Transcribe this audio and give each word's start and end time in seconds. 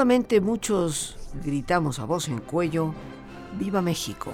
Seguramente 0.00 0.40
muchos 0.40 1.18
gritamos 1.44 1.98
a 1.98 2.06
voz 2.06 2.28
en 2.28 2.38
cuello, 2.38 2.94
¡Viva 3.58 3.82
México! 3.82 4.32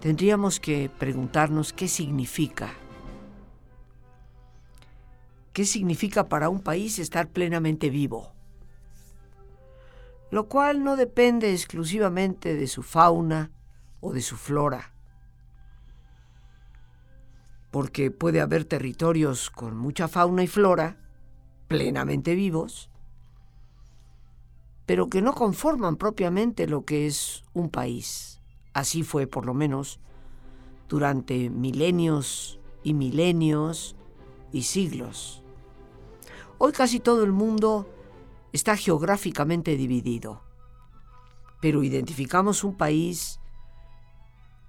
Tendríamos 0.00 0.58
que 0.58 0.90
preguntarnos 0.90 1.72
qué 1.72 1.86
significa. 1.86 2.74
¿Qué 5.52 5.64
significa 5.64 6.28
para 6.28 6.48
un 6.48 6.58
país 6.58 6.98
estar 6.98 7.28
plenamente 7.28 7.90
vivo? 7.90 8.32
Lo 10.32 10.48
cual 10.48 10.82
no 10.82 10.96
depende 10.96 11.52
exclusivamente 11.52 12.56
de 12.56 12.66
su 12.66 12.82
fauna 12.82 13.52
o 14.00 14.12
de 14.12 14.20
su 14.20 14.36
flora 14.36 14.94
porque 17.70 18.10
puede 18.10 18.40
haber 18.40 18.64
territorios 18.64 19.50
con 19.50 19.76
mucha 19.76 20.08
fauna 20.08 20.42
y 20.42 20.48
flora, 20.48 20.96
plenamente 21.68 22.34
vivos, 22.34 22.90
pero 24.88 25.10
que 25.10 25.20
no 25.20 25.34
conforman 25.34 25.96
propiamente 25.96 26.66
lo 26.66 26.86
que 26.86 27.06
es 27.06 27.44
un 27.52 27.68
país. 27.68 28.40
Así 28.72 29.02
fue 29.02 29.26
por 29.26 29.44
lo 29.44 29.52
menos 29.52 30.00
durante 30.88 31.50
milenios 31.50 32.58
y 32.82 32.94
milenios 32.94 33.96
y 34.50 34.62
siglos. 34.62 35.42
Hoy 36.56 36.72
casi 36.72 37.00
todo 37.00 37.22
el 37.22 37.32
mundo 37.32 37.86
está 38.54 38.78
geográficamente 38.78 39.76
dividido, 39.76 40.40
pero 41.60 41.82
identificamos 41.82 42.64
un 42.64 42.74
país 42.74 43.40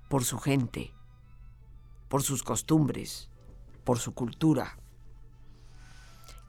por 0.09 0.25
su 0.25 0.37
gente, 0.37 0.91
por 2.09 2.23
sus 2.23 2.43
costumbres, 2.43 3.29
por 3.85 3.99
su 3.99 4.13
cultura. 4.13 4.79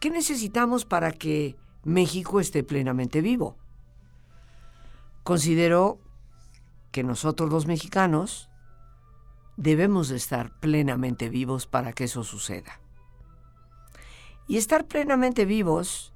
¿Qué 0.01 0.11
necesitamos 0.11 0.85
para 0.85 1.13
que 1.13 1.57
México 1.85 2.41
esté 2.41 2.63
plenamente 2.63 3.21
vivo? 3.21 3.57
Considero 5.23 5.99
que 6.93 7.03
nosotros 7.03 7.51
los 7.51 7.67
mexicanos 7.67 8.51
debemos 9.57 10.09
de 10.09 10.17
estar 10.17 10.59
plenamente 10.61 11.29
vivos 11.29 11.67
para 11.67 11.93
que 11.93 12.05
eso 12.05 12.25
suceda. 12.25 12.81
Y 14.49 14.57
estar 14.57 14.87
plenamente 14.87 15.45
vivos 15.45 16.13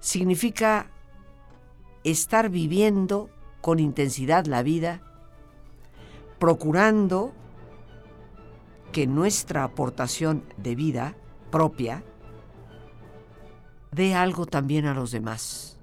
significa 0.00 0.90
estar 2.02 2.50
viviendo 2.50 3.30
con 3.60 3.78
intensidad 3.78 4.46
la 4.46 4.62
vida, 4.62 5.02
procurando 6.38 7.32
que 8.92 9.06
nuestra 9.06 9.64
aportación 9.64 10.44
de 10.56 10.74
vida 10.74 11.16
propia 11.50 12.04
dé 13.96 14.14
algo 14.14 14.44
también 14.44 14.84
a 14.84 14.92
los 14.92 15.10
demás. 15.10 15.78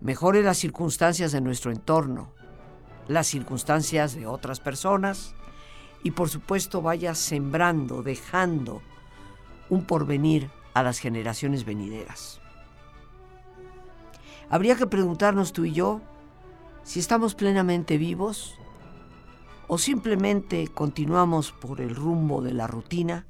Mejore 0.00 0.42
las 0.42 0.56
circunstancias 0.56 1.32
de 1.32 1.42
nuestro 1.42 1.70
entorno, 1.70 2.32
las 3.08 3.26
circunstancias 3.26 4.14
de 4.14 4.26
otras 4.26 4.58
personas 4.58 5.34
y 6.02 6.12
por 6.12 6.30
supuesto 6.30 6.80
vaya 6.80 7.14
sembrando, 7.14 8.02
dejando 8.02 8.80
un 9.68 9.84
porvenir 9.84 10.50
a 10.72 10.82
las 10.82 10.98
generaciones 10.98 11.66
venideras. 11.66 12.40
Habría 14.48 14.74
que 14.74 14.86
preguntarnos 14.86 15.52
tú 15.52 15.66
y 15.66 15.72
yo 15.72 16.00
si 16.84 17.00
estamos 17.00 17.34
plenamente 17.34 17.98
vivos 17.98 18.54
o 19.68 19.76
simplemente 19.76 20.68
continuamos 20.68 21.52
por 21.52 21.82
el 21.82 21.94
rumbo 21.94 22.40
de 22.40 22.54
la 22.54 22.66
rutina, 22.66 23.26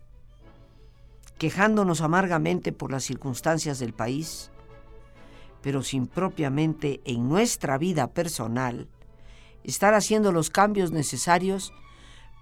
quejándonos 1.39 2.01
amargamente 2.01 2.73
por 2.73 2.91
las 2.91 3.05
circunstancias 3.05 3.79
del 3.79 3.93
país, 3.93 4.51
pero 5.63 5.83
sin 5.83 6.07
propiamente 6.07 7.01
en 7.05 7.29
nuestra 7.29 7.79
vida 7.79 8.13
personal 8.13 8.89
estar 9.63 9.95
haciendo 9.95 10.31
los 10.31 10.51
cambios 10.51 10.93
necesarios 10.93 11.73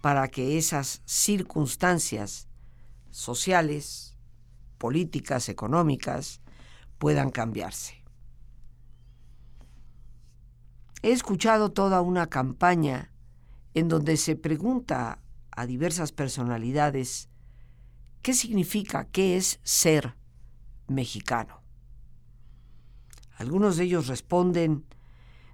para 0.03 0.27
que 0.29 0.59
esas 0.59 1.03
circunstancias 1.05 2.49
sociales, 3.11 4.17
políticas, 4.79 5.49
económicas, 5.49 6.41
puedan 6.99 7.31
cambiarse. 7.31 8.03
He 11.03 11.13
escuchado 11.13 11.71
toda 11.71 12.01
una 12.01 12.27
campaña 12.29 13.13
en 13.75 13.89
donde 13.89 14.17
se 14.17 14.37
pregunta 14.37 15.21
a 15.51 15.67
diversas 15.67 16.13
personalidades 16.13 17.29
qué 18.23 18.35
significa, 18.35 19.05
qué 19.07 19.37
es 19.37 19.61
ser 19.63 20.15
mexicano. 20.89 21.61
Algunos 23.37 23.77
de 23.77 23.85
ellos 23.85 24.07
responden 24.07 24.85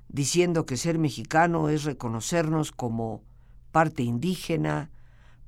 diciendo 0.08 0.66
que 0.66 0.76
ser 0.76 0.98
mexicano 0.98 1.68
es 1.68 1.84
reconocernos 1.84 2.72
como 2.72 3.24
parte 3.72 4.02
indígena, 4.02 4.90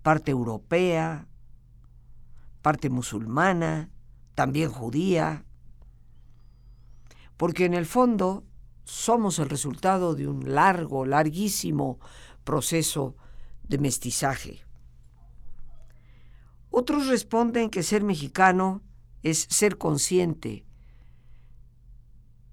parte 0.03 0.31
europea, 0.31 1.27
parte 2.63 2.91
musulmana, 2.91 3.91
también 4.35 4.71
judía, 4.71 5.45
porque 7.37 7.65
en 7.65 7.75
el 7.75 7.87
fondo 7.87 8.45
somos 8.85 9.39
el 9.39 9.49
resultado 9.49 10.15
de 10.15 10.29
un 10.29 10.55
largo, 10.55 11.07
larguísimo 11.07 11.99
proceso 12.45 13.17
de 13.63 13.79
mestizaje. 13.79 14.70
Otros 16.71 17.09
responden 17.09 17.69
que 17.69 17.83
ser 17.83 18.05
mexicano 18.05 18.83
es 19.23 19.47
ser 19.51 19.77
consciente 19.77 20.65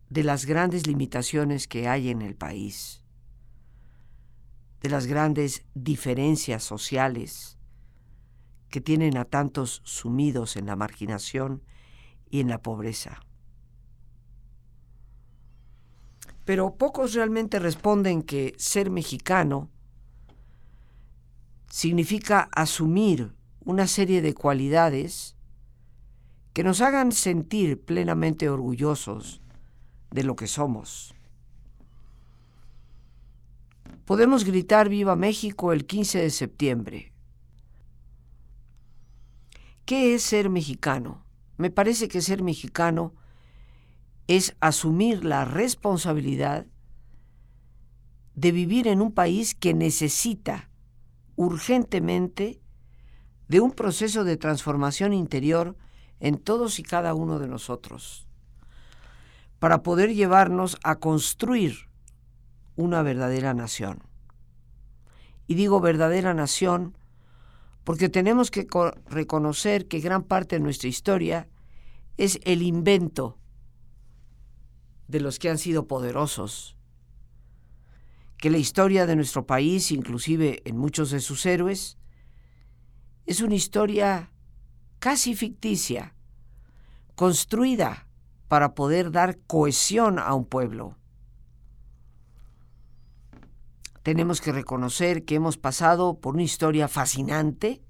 de 0.10 0.24
las 0.24 0.46
grandes 0.46 0.88
limitaciones 0.88 1.68
que 1.68 1.88
hay 1.88 2.10
en 2.10 2.22
el 2.22 2.36
país, 2.36 3.04
de 4.82 4.90
las 4.90 5.06
grandes 5.06 5.66
diferencias 5.76 6.64
sociales 6.64 7.58
que 8.70 8.82
tienen 8.82 9.18
a 9.18 9.26
tantos 9.26 9.82
sumidos 9.86 10.58
en 10.58 10.66
la 10.66 10.76
marginación 10.76 11.64
y 12.30 12.40
en 12.40 12.50
la 12.50 12.62
pobreza. 12.62 13.20
Pero 16.44 16.76
pocos 16.76 17.14
realmente 17.14 17.60
responden 17.60 18.24
que 18.24 18.56
ser 18.58 18.90
mexicano 18.90 19.70
significa 21.70 22.50
asumir 22.54 23.37
una 23.68 23.86
serie 23.86 24.22
de 24.22 24.34
cualidades 24.34 25.36
que 26.54 26.64
nos 26.64 26.80
hagan 26.80 27.12
sentir 27.12 27.82
plenamente 27.84 28.48
orgullosos 28.48 29.42
de 30.10 30.24
lo 30.24 30.38
que 30.38 30.48
somos. 30.48 31.14
Podemos 34.06 34.46
gritar 34.46 34.88
Viva 34.88 35.18
México 35.18 35.74
el 35.74 35.86
15 35.86 36.20
de 36.20 36.30
septiembre. 36.30 37.12
¿Qué 39.84 40.16
es 40.16 40.24
ser 40.24 40.50
mexicano? 40.50 41.26
Me 41.58 41.70
parece 41.70 42.08
que 42.08 42.22
ser 42.22 42.44
mexicano 42.44 43.16
es 44.28 44.56
asumir 44.62 45.26
la 45.26 45.44
responsabilidad 45.44 46.68
de 48.34 48.52
vivir 48.54 48.88
en 48.88 49.02
un 49.02 49.12
país 49.12 49.56
que 49.56 49.74
necesita 49.74 50.70
urgentemente 51.36 52.62
de 53.48 53.60
un 53.60 53.72
proceso 53.72 54.24
de 54.24 54.38
transformación 54.38 55.14
interior 55.14 55.76
en 56.20 56.38
todos 56.38 56.80
y 56.80 56.84
cada 56.84 57.14
uno 57.14 57.40
de 57.40 57.48
nosotros, 57.48 58.28
para 59.60 59.84
poder 59.84 60.14
llevarnos 60.14 60.78
a 60.84 60.96
construir 60.96 61.88
una 62.76 63.02
verdadera 63.02 63.54
nación. 63.54 64.04
Y 65.48 65.56
digo 65.56 65.80
verdadera 65.80 66.34
nación 66.34 66.98
porque 67.84 68.10
tenemos 68.10 68.52
que 68.52 68.68
reconocer 69.10 69.88
que 69.88 70.02
gran 70.02 70.24
parte 70.24 70.58
de 70.58 70.62
nuestra 70.62 70.90
historia 70.90 71.48
es 72.18 72.40
el 72.44 72.62
invento 72.62 73.38
de 75.08 75.22
los 75.22 75.40
que 75.40 75.50
han 75.50 75.58
sido 75.58 75.88
poderosos, 75.88 76.76
que 78.38 78.50
la 78.50 78.58
historia 78.58 79.06
de 79.06 79.16
nuestro 79.16 79.46
país, 79.46 79.92
inclusive 79.92 80.62
en 80.66 80.78
muchos 80.78 81.12
de 81.12 81.22
sus 81.22 81.46
héroes, 81.46 81.98
es 83.28 83.42
una 83.42 83.56
historia 83.56 84.32
casi 85.00 85.36
ficticia, 85.36 86.16
construida 87.16 88.08
para 88.48 88.74
poder 88.74 89.12
dar 89.12 89.38
cohesión 89.46 90.18
a 90.18 90.34
un 90.34 90.46
pueblo. 90.46 90.96
Tenemos 94.02 94.40
que 94.40 94.54
reconocer 94.54 95.26
que 95.26 95.36
hemos 95.36 95.58
pasado 95.58 96.14
por 96.16 96.36
una 96.36 96.44
historia 96.44 96.88
fascinante, 96.88 97.82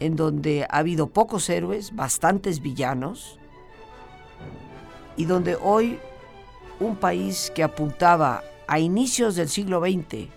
en 0.00 0.16
donde 0.16 0.66
ha 0.70 0.78
habido 0.78 1.12
pocos 1.12 1.50
héroes, 1.50 1.94
bastantes 1.94 2.62
villanos, 2.62 3.38
y 5.16 5.26
donde 5.26 5.56
hoy 5.56 5.98
un 6.80 6.96
país 6.96 7.52
que 7.54 7.62
apuntaba 7.62 8.42
a 8.66 8.78
inicios 8.78 9.36
del 9.36 9.50
siglo 9.50 9.80
XX 9.80 10.30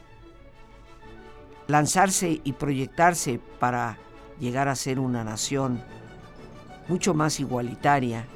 lanzarse 1.68 2.42
y 2.44 2.54
proyectarse 2.54 3.40
para 3.60 3.98
llegar 4.40 4.68
a 4.68 4.76
ser 4.76 5.00
una 5.00 5.24
nación 5.24 5.82
mucho 6.88 7.14
más 7.14 7.40
igualitaria 7.40 8.28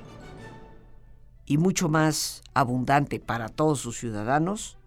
y 1.45 1.57
mucho 1.57 1.89
más 1.89 2.43
abundante 2.53 3.19
para 3.19 3.49
todos 3.49 3.79
sus 3.79 3.97
ciudadanos, 3.97 4.77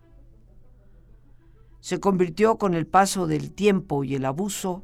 se 1.81 2.01
convirtió 2.01 2.57
con 2.57 2.75
el 2.75 2.87
paso 2.87 3.27
del 3.27 3.53
tiempo 3.53 4.05
y 4.05 4.15
el 4.15 4.25
abuso 4.25 4.83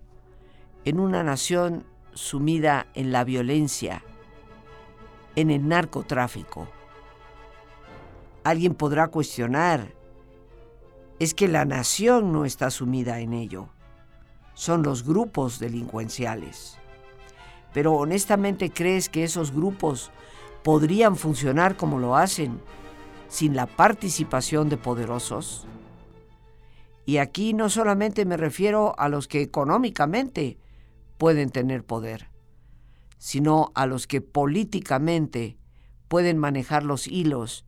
en 0.84 1.00
una 1.00 1.22
nación 1.22 1.86
sumida 2.12 2.86
en 2.94 3.12
la 3.12 3.24
violencia, 3.24 4.02
en 5.36 5.50
el 5.50 5.66
narcotráfico. 5.68 6.68
Alguien 8.44 8.74
podrá 8.74 9.08
cuestionar, 9.08 9.94
es 11.20 11.34
que 11.34 11.46
la 11.46 11.64
nación 11.64 12.32
no 12.32 12.44
está 12.44 12.70
sumida 12.70 13.20
en 13.20 13.34
ello, 13.34 13.68
son 14.54 14.82
los 14.82 15.04
grupos 15.04 15.60
delincuenciales. 15.60 16.78
Pero 17.72 17.92
honestamente 17.94 18.70
crees 18.70 19.08
que 19.08 19.22
esos 19.22 19.52
grupos 19.52 20.10
podrían 20.64 21.16
funcionar 21.16 21.76
como 21.76 21.98
lo 21.98 22.16
hacen 22.16 22.60
sin 23.28 23.54
la 23.54 23.66
participación 23.66 24.68
de 24.68 24.78
poderosos? 24.78 25.66
Y 27.04 27.18
aquí 27.18 27.54
no 27.54 27.68
solamente 27.68 28.24
me 28.24 28.36
refiero 28.36 28.94
a 28.98 29.08
los 29.08 29.28
que 29.28 29.42
económicamente 29.42 30.58
pueden 31.18 31.50
tener 31.50 31.84
poder, 31.84 32.30
sino 33.18 33.72
a 33.74 33.86
los 33.86 34.06
que 34.06 34.20
políticamente 34.20 35.58
pueden 36.08 36.38
manejar 36.38 36.82
los 36.82 37.06
hilos 37.06 37.66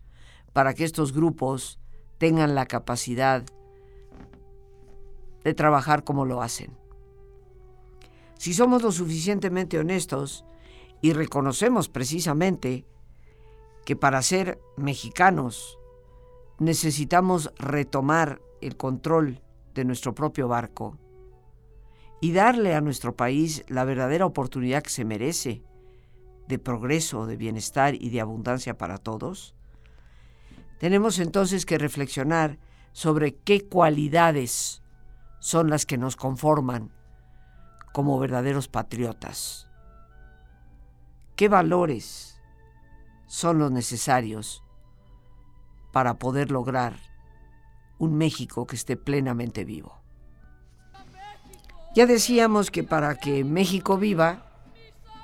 para 0.52 0.74
que 0.74 0.84
estos 0.84 1.12
grupos 1.12 1.78
tengan 2.22 2.54
la 2.54 2.66
capacidad 2.66 3.42
de 5.42 5.54
trabajar 5.54 6.04
como 6.04 6.24
lo 6.24 6.40
hacen. 6.40 6.70
Si 8.38 8.54
somos 8.54 8.84
lo 8.84 8.92
suficientemente 8.92 9.76
honestos 9.76 10.44
y 11.00 11.14
reconocemos 11.14 11.88
precisamente 11.88 12.86
que 13.84 13.96
para 13.96 14.22
ser 14.22 14.60
mexicanos 14.76 15.80
necesitamos 16.60 17.52
retomar 17.58 18.40
el 18.60 18.76
control 18.76 19.42
de 19.74 19.84
nuestro 19.84 20.14
propio 20.14 20.46
barco, 20.46 20.96
y 22.20 22.30
darle 22.30 22.76
a 22.76 22.80
nuestro 22.80 23.16
país 23.16 23.64
la 23.66 23.82
verdadera 23.84 24.26
oportunidad 24.26 24.84
que 24.84 24.90
se 24.90 25.04
merece 25.04 25.64
de 26.46 26.60
progreso, 26.60 27.26
de 27.26 27.36
bienestar 27.36 27.96
y 27.96 28.10
de 28.10 28.20
abundancia 28.20 28.78
para 28.78 28.98
todos, 28.98 29.56
tenemos 30.82 31.20
entonces 31.20 31.64
que 31.64 31.78
reflexionar 31.78 32.58
sobre 32.90 33.36
qué 33.36 33.68
cualidades 33.68 34.82
son 35.38 35.70
las 35.70 35.86
que 35.86 35.96
nos 35.96 36.16
conforman 36.16 36.90
como 37.92 38.18
verdaderos 38.18 38.66
patriotas. 38.66 39.68
¿Qué 41.36 41.48
valores 41.48 42.36
son 43.28 43.60
los 43.60 43.70
necesarios 43.70 44.64
para 45.92 46.18
poder 46.18 46.50
lograr 46.50 46.98
un 48.00 48.16
México 48.16 48.66
que 48.66 48.74
esté 48.74 48.96
plenamente 48.96 49.64
vivo? 49.64 50.02
Ya 51.94 52.06
decíamos 52.06 52.72
que 52.72 52.82
para 52.82 53.14
que 53.14 53.44
México 53.44 53.98
viva, 53.98 54.50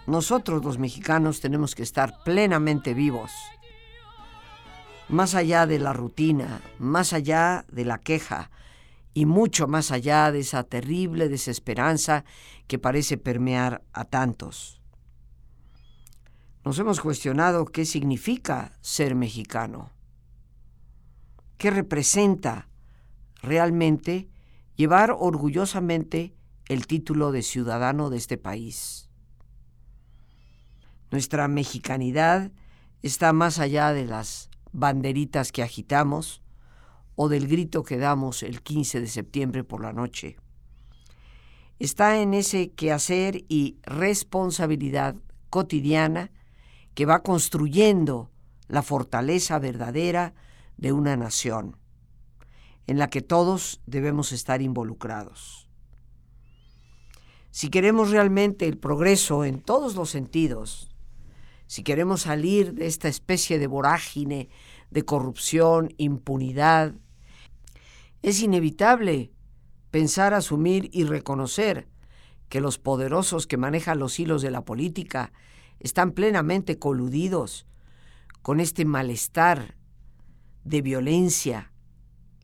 nosotros 0.06 0.64
los 0.64 0.78
mexicanos 0.78 1.40
tenemos 1.40 1.74
que 1.74 1.82
estar 1.82 2.22
plenamente 2.22 2.94
vivos, 2.94 3.32
más 5.08 5.34
allá 5.34 5.66
de 5.66 5.78
la 5.78 5.92
rutina, 5.92 6.60
más 6.78 7.12
allá 7.12 7.64
de 7.70 7.84
la 7.84 7.98
queja 7.98 8.50
y 9.14 9.26
mucho 9.26 9.66
más 9.66 9.90
allá 9.90 10.30
de 10.30 10.40
esa 10.40 10.64
terrible 10.64 11.28
desesperanza 11.28 12.24
que 12.66 12.78
parece 12.78 13.16
permear 13.16 13.82
a 13.92 14.04
tantos. 14.04 14.80
Nos 16.64 16.78
hemos 16.78 17.00
cuestionado 17.00 17.64
qué 17.64 17.84
significa 17.84 18.76
ser 18.80 19.14
mexicano, 19.14 19.90
qué 21.56 21.70
representa 21.70 22.68
realmente 23.42 24.28
llevar 24.76 25.16
orgullosamente 25.18 26.34
el 26.66 26.86
título 26.86 27.32
de 27.32 27.42
ciudadano 27.42 28.10
de 28.10 28.18
este 28.18 28.36
país. 28.36 29.08
Nuestra 31.10 31.48
mexicanidad 31.48 32.52
está 33.02 33.32
más 33.32 33.58
allá 33.58 33.92
de 33.92 34.04
las 34.04 34.50
banderitas 34.72 35.52
que 35.52 35.62
agitamos 35.62 36.42
o 37.14 37.28
del 37.28 37.48
grito 37.48 37.82
que 37.82 37.98
damos 37.98 38.42
el 38.42 38.62
15 38.62 39.00
de 39.00 39.06
septiembre 39.08 39.64
por 39.64 39.82
la 39.82 39.92
noche. 39.92 40.36
Está 41.78 42.20
en 42.20 42.34
ese 42.34 42.70
quehacer 42.70 43.44
y 43.48 43.78
responsabilidad 43.82 45.16
cotidiana 45.50 46.30
que 46.94 47.06
va 47.06 47.22
construyendo 47.22 48.30
la 48.68 48.82
fortaleza 48.82 49.58
verdadera 49.58 50.34
de 50.76 50.92
una 50.92 51.16
nación, 51.16 51.76
en 52.86 52.98
la 52.98 53.08
que 53.10 53.22
todos 53.22 53.80
debemos 53.86 54.32
estar 54.32 54.62
involucrados. 54.62 55.68
Si 57.50 57.70
queremos 57.70 58.10
realmente 58.10 58.66
el 58.66 58.78
progreso 58.78 59.44
en 59.44 59.60
todos 59.60 59.94
los 59.96 60.10
sentidos, 60.10 60.87
si 61.68 61.82
queremos 61.82 62.22
salir 62.22 62.72
de 62.72 62.86
esta 62.86 63.08
especie 63.08 63.58
de 63.58 63.66
vorágine 63.66 64.48
de 64.90 65.04
corrupción, 65.04 65.92
impunidad, 65.98 66.94
es 68.22 68.42
inevitable 68.42 69.30
pensar, 69.90 70.32
asumir 70.32 70.88
y 70.94 71.04
reconocer 71.04 71.86
que 72.48 72.62
los 72.62 72.78
poderosos 72.78 73.46
que 73.46 73.58
manejan 73.58 73.98
los 73.98 74.18
hilos 74.18 74.40
de 74.40 74.50
la 74.50 74.64
política 74.64 75.30
están 75.78 76.12
plenamente 76.12 76.78
coludidos 76.78 77.66
con 78.40 78.60
este 78.60 78.86
malestar 78.86 79.76
de 80.64 80.80
violencia 80.80 81.70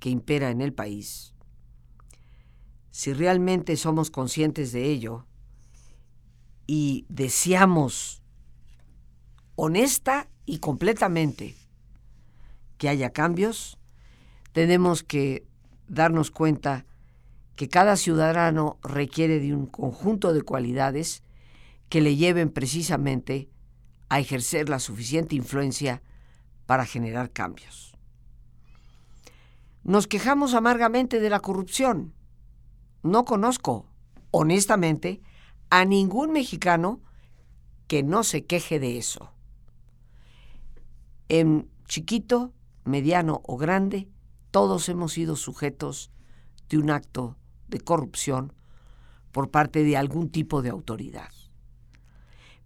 que 0.00 0.10
impera 0.10 0.50
en 0.50 0.60
el 0.60 0.74
país. 0.74 1.34
Si 2.90 3.14
realmente 3.14 3.78
somos 3.78 4.10
conscientes 4.10 4.70
de 4.72 4.84
ello 4.90 5.26
y 6.66 7.06
deseamos 7.08 8.20
honesta 9.56 10.28
y 10.46 10.58
completamente 10.58 11.56
que 12.78 12.88
haya 12.88 13.10
cambios, 13.10 13.78
tenemos 14.52 15.02
que 15.02 15.46
darnos 15.88 16.30
cuenta 16.30 16.86
que 17.56 17.68
cada 17.68 17.96
ciudadano 17.96 18.78
requiere 18.82 19.38
de 19.38 19.54
un 19.54 19.66
conjunto 19.66 20.32
de 20.32 20.42
cualidades 20.42 21.22
que 21.88 22.00
le 22.00 22.16
lleven 22.16 22.50
precisamente 22.50 23.48
a 24.08 24.18
ejercer 24.20 24.68
la 24.68 24.78
suficiente 24.78 25.36
influencia 25.36 26.02
para 26.66 26.86
generar 26.86 27.30
cambios. 27.30 27.96
Nos 29.82 30.06
quejamos 30.06 30.54
amargamente 30.54 31.20
de 31.20 31.30
la 31.30 31.40
corrupción, 31.40 32.14
no 33.02 33.24
conozco, 33.24 33.86
honestamente, 34.30 35.20
a 35.68 35.84
ningún 35.84 36.32
mexicano 36.32 37.00
que 37.86 38.02
no 38.02 38.24
se 38.24 38.44
queje 38.46 38.80
de 38.80 38.96
eso. 38.96 39.33
En 41.28 41.70
chiquito, 41.86 42.52
mediano 42.84 43.40
o 43.44 43.56
grande, 43.56 44.08
todos 44.50 44.88
hemos 44.88 45.12
sido 45.12 45.36
sujetos 45.36 46.10
de 46.68 46.78
un 46.78 46.90
acto 46.90 47.36
de 47.68 47.80
corrupción 47.80 48.52
por 49.32 49.50
parte 49.50 49.82
de 49.82 49.96
algún 49.96 50.30
tipo 50.30 50.62
de 50.62 50.70
autoridad. 50.70 51.30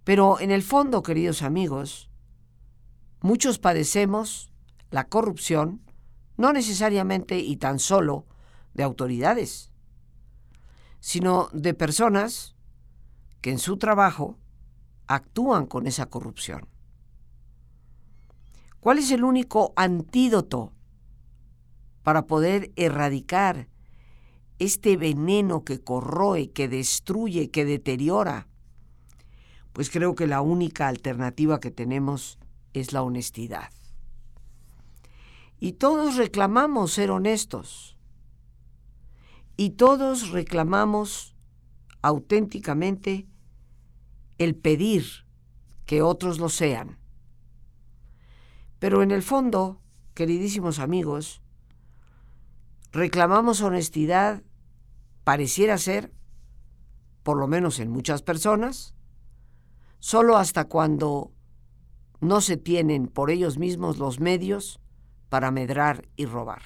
Pero 0.05 0.41
en 0.41 0.51
el 0.51 0.63
fondo, 0.63 1.03
queridos 1.03 1.43
amigos, 1.43 2.11
muchos 3.21 3.59
padecemos 3.59 4.51
la 4.91 5.05
corrupción 5.05 5.83
no 6.37 6.53
necesariamente 6.53 7.39
y 7.39 7.57
tan 7.57 7.79
solo 7.79 8.25
de 8.75 8.85
autoridades, 8.85 9.71
sino 11.01 11.49
de 11.53 11.75
personas 11.75 12.55
que 13.41 13.51
en 13.51 13.59
su 13.59 13.77
trabajo 13.77 14.39
actúan 15.07 15.67
con 15.67 15.87
esa 15.87 16.07
corrupción. 16.07 16.69
¿Cuál 18.81 18.99
es 18.99 19.11
el 19.11 19.25
único 19.25 19.73
antídoto 19.77 20.73
para 22.03 22.27
poder 22.27 22.73
erradicar 22.77 23.69
este 24.59 24.97
veneno 24.97 25.65
que 25.65 25.81
corroe, 25.81 26.51
que 26.51 26.69
destruye, 26.69 27.51
que 27.51 27.65
deteriora? 27.65 28.47
Pues 29.73 29.91
creo 29.91 30.15
que 30.15 30.27
la 30.27 30.41
única 30.41 30.89
alternativa 30.89 31.61
que 31.61 31.71
tenemos 31.71 32.39
es 32.73 32.93
la 32.93 33.03
honestidad. 33.03 33.71
Y 35.61 35.73
todos 35.73 36.17
reclamamos 36.17 36.93
ser 36.93 37.11
honestos. 37.11 37.97
Y 39.57 39.71
todos 39.71 40.31
reclamamos 40.31 41.35
auténticamente 42.01 43.27
el 44.39 44.55
pedir 44.55 45.05
que 45.85 46.01
otros 46.01 46.39
lo 46.39 46.49
sean. 46.49 46.99
Pero 48.79 49.03
en 49.03 49.11
el 49.11 49.23
fondo, 49.23 49.81
queridísimos 50.15 50.79
amigos, 50.79 51.43
reclamamos 52.93 53.61
honestidad, 53.61 54.43
pareciera 55.25 55.79
ser, 55.79 56.13
por 57.23 57.39
lo 57.39 57.47
menos 57.47 57.81
en 57.81 57.91
muchas 57.91 58.23
personas, 58.23 58.95
solo 59.99 60.37
hasta 60.37 60.65
cuando 60.65 61.33
no 62.21 62.41
se 62.41 62.57
tienen 62.57 63.09
por 63.09 63.31
ellos 63.31 63.59
mismos 63.59 63.99
los 63.99 64.21
medios 64.21 64.81
para 65.29 65.51
medrar 65.51 66.09
y 66.17 66.27
robar. 66.27 66.63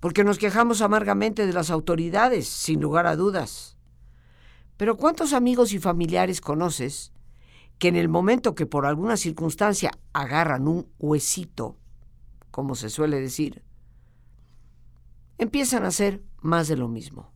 Porque 0.00 0.24
nos 0.24 0.38
quejamos 0.38 0.82
amargamente 0.82 1.46
de 1.46 1.52
las 1.52 1.70
autoridades, 1.70 2.48
sin 2.48 2.80
lugar 2.80 3.06
a 3.06 3.16
dudas. 3.16 3.76
Pero 4.76 4.96
¿cuántos 4.96 5.32
amigos 5.32 5.72
y 5.72 5.78
familiares 5.78 6.40
conoces 6.40 7.12
que 7.78 7.88
en 7.88 7.96
el 7.96 8.08
momento 8.08 8.54
que 8.54 8.66
por 8.66 8.86
alguna 8.86 9.16
circunstancia 9.16 9.90
agarran 10.12 10.66
un 10.68 10.88
huesito, 10.98 11.76
como 12.50 12.74
se 12.74 12.88
suele 12.88 13.20
decir, 13.20 13.62
empiezan 15.38 15.84
a 15.84 15.88
hacer 15.88 16.22
más 16.40 16.68
de 16.68 16.76
lo 16.76 16.88
mismo? 16.88 17.32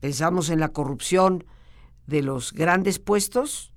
Pensamos 0.00 0.50
en 0.50 0.60
la 0.60 0.70
corrupción 0.70 1.44
de 2.06 2.22
los 2.22 2.52
grandes 2.52 2.98
puestos. 2.98 3.72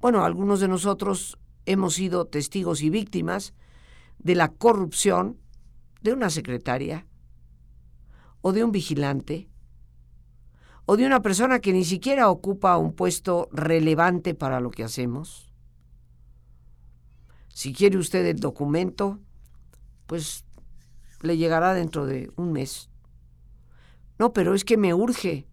Bueno, 0.00 0.24
algunos 0.24 0.60
de 0.60 0.68
nosotros 0.68 1.38
hemos 1.66 1.94
sido 1.94 2.26
testigos 2.26 2.82
y 2.82 2.90
víctimas 2.90 3.54
de 4.18 4.34
la 4.34 4.48
corrupción 4.48 5.38
de 6.02 6.12
una 6.12 6.30
secretaria 6.30 7.06
o 8.40 8.52
de 8.52 8.64
un 8.64 8.72
vigilante 8.72 9.48
o 10.86 10.96
de 10.96 11.06
una 11.06 11.22
persona 11.22 11.60
que 11.60 11.72
ni 11.72 11.84
siquiera 11.84 12.28
ocupa 12.28 12.76
un 12.76 12.92
puesto 12.92 13.48
relevante 13.52 14.34
para 14.34 14.60
lo 14.60 14.70
que 14.70 14.84
hacemos. 14.84 15.50
Si 17.48 17.72
quiere 17.72 17.96
usted 17.96 18.26
el 18.26 18.40
documento, 18.40 19.20
pues 20.06 20.44
le 21.22 21.36
llegará 21.36 21.72
dentro 21.72 22.06
de 22.06 22.30
un 22.36 22.52
mes. 22.52 22.90
No, 24.18 24.32
pero 24.32 24.54
es 24.54 24.64
que 24.64 24.76
me 24.76 24.92
urge. 24.92 25.46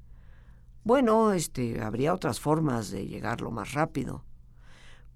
Bueno, 0.84 1.32
este, 1.32 1.82
habría 1.82 2.14
otras 2.14 2.40
formas 2.40 2.92
de 2.92 3.08
llegarlo 3.08 3.52
más 3.52 3.74
rápido. 3.74 4.26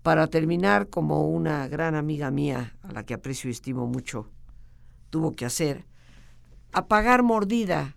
Para 0.03 0.27
terminar, 0.27 0.89
como 0.89 1.27
una 1.27 1.67
gran 1.67 1.95
amiga 1.95 2.29
mía, 2.29 2.77
a 2.83 2.91
la 2.91 3.03
que 3.03 3.15
aprecio 3.15 3.49
y 3.49 3.51
estimo 3.51 3.87
mucho, 3.87 4.29
tuvo 5.09 5.35
que 5.35 5.45
hacer, 5.45 5.85
apagar 6.71 7.23
mordida, 7.23 7.95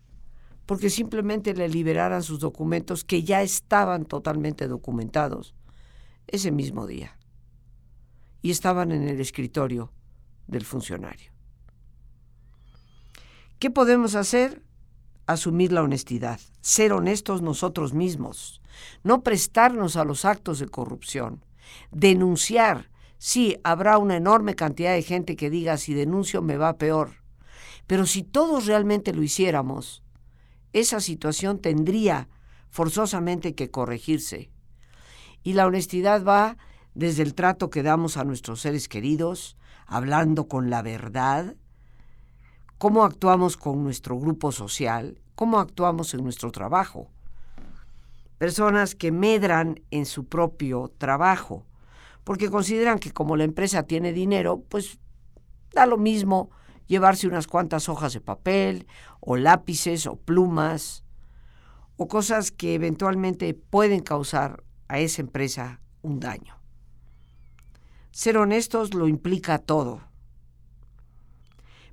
porque 0.68 0.90
simplemente 0.90 1.54
le 1.54 1.66
liberaran 1.66 2.22
sus 2.22 2.40
documentos 2.40 3.02
que 3.02 3.22
ya 3.22 3.40
estaban 3.40 4.04
totalmente 4.04 4.68
documentados 4.68 5.54
ese 6.26 6.50
mismo 6.50 6.86
día 6.86 7.16
y 8.42 8.50
estaban 8.50 8.92
en 8.92 9.08
el 9.08 9.18
escritorio 9.18 9.90
del 10.46 10.66
funcionario. 10.66 11.32
¿Qué 13.58 13.70
podemos 13.70 14.14
hacer? 14.14 14.62
Asumir 15.26 15.72
la 15.72 15.82
honestidad, 15.82 16.38
ser 16.60 16.92
honestos 16.92 17.40
nosotros 17.40 17.94
mismos, 17.94 18.60
no 19.02 19.22
prestarnos 19.22 19.96
a 19.96 20.04
los 20.04 20.26
actos 20.26 20.58
de 20.58 20.68
corrupción, 20.68 21.46
denunciar. 21.92 22.90
Sí, 23.16 23.56
habrá 23.64 23.96
una 23.96 24.16
enorme 24.16 24.54
cantidad 24.54 24.92
de 24.92 25.02
gente 25.02 25.34
que 25.34 25.48
diga 25.48 25.78
si 25.78 25.94
denuncio 25.94 26.42
me 26.42 26.58
va 26.58 26.76
peor. 26.76 27.22
Pero 27.86 28.04
si 28.04 28.22
todos 28.22 28.66
realmente 28.66 29.14
lo 29.14 29.22
hiciéramos, 29.22 30.02
esa 30.72 31.00
situación 31.00 31.58
tendría 31.58 32.28
forzosamente 32.70 33.54
que 33.54 33.70
corregirse. 33.70 34.50
Y 35.42 35.54
la 35.54 35.66
honestidad 35.66 36.24
va 36.24 36.56
desde 36.94 37.22
el 37.22 37.34
trato 37.34 37.70
que 37.70 37.82
damos 37.82 38.16
a 38.16 38.24
nuestros 38.24 38.60
seres 38.60 38.88
queridos, 38.88 39.56
hablando 39.86 40.48
con 40.48 40.70
la 40.70 40.82
verdad, 40.82 41.56
cómo 42.76 43.04
actuamos 43.04 43.56
con 43.56 43.82
nuestro 43.82 44.18
grupo 44.18 44.52
social, 44.52 45.20
cómo 45.34 45.58
actuamos 45.58 46.12
en 46.14 46.22
nuestro 46.22 46.50
trabajo 46.50 47.08
personas 48.38 48.94
que 48.94 49.12
medran 49.12 49.80
en 49.90 50.06
su 50.06 50.26
propio 50.26 50.92
trabajo, 50.96 51.66
porque 52.24 52.50
consideran 52.50 53.00
que 53.00 53.12
como 53.12 53.36
la 53.36 53.44
empresa 53.44 53.82
tiene 53.82 54.12
dinero, 54.12 54.62
pues 54.68 54.98
da 55.72 55.86
lo 55.86 55.98
mismo 55.98 56.50
llevarse 56.88 57.28
unas 57.28 57.46
cuantas 57.46 57.88
hojas 57.88 58.14
de 58.14 58.20
papel, 58.20 58.88
o 59.20 59.36
lápices, 59.36 60.06
o 60.06 60.16
plumas, 60.16 61.04
o 61.96 62.08
cosas 62.08 62.50
que 62.50 62.74
eventualmente 62.74 63.54
pueden 63.54 64.00
causar 64.00 64.64
a 64.88 64.98
esa 64.98 65.22
empresa 65.22 65.80
un 66.02 66.18
daño. 66.18 66.60
Ser 68.10 68.38
honestos 68.38 68.94
lo 68.94 69.06
implica 69.06 69.58
todo. 69.58 70.00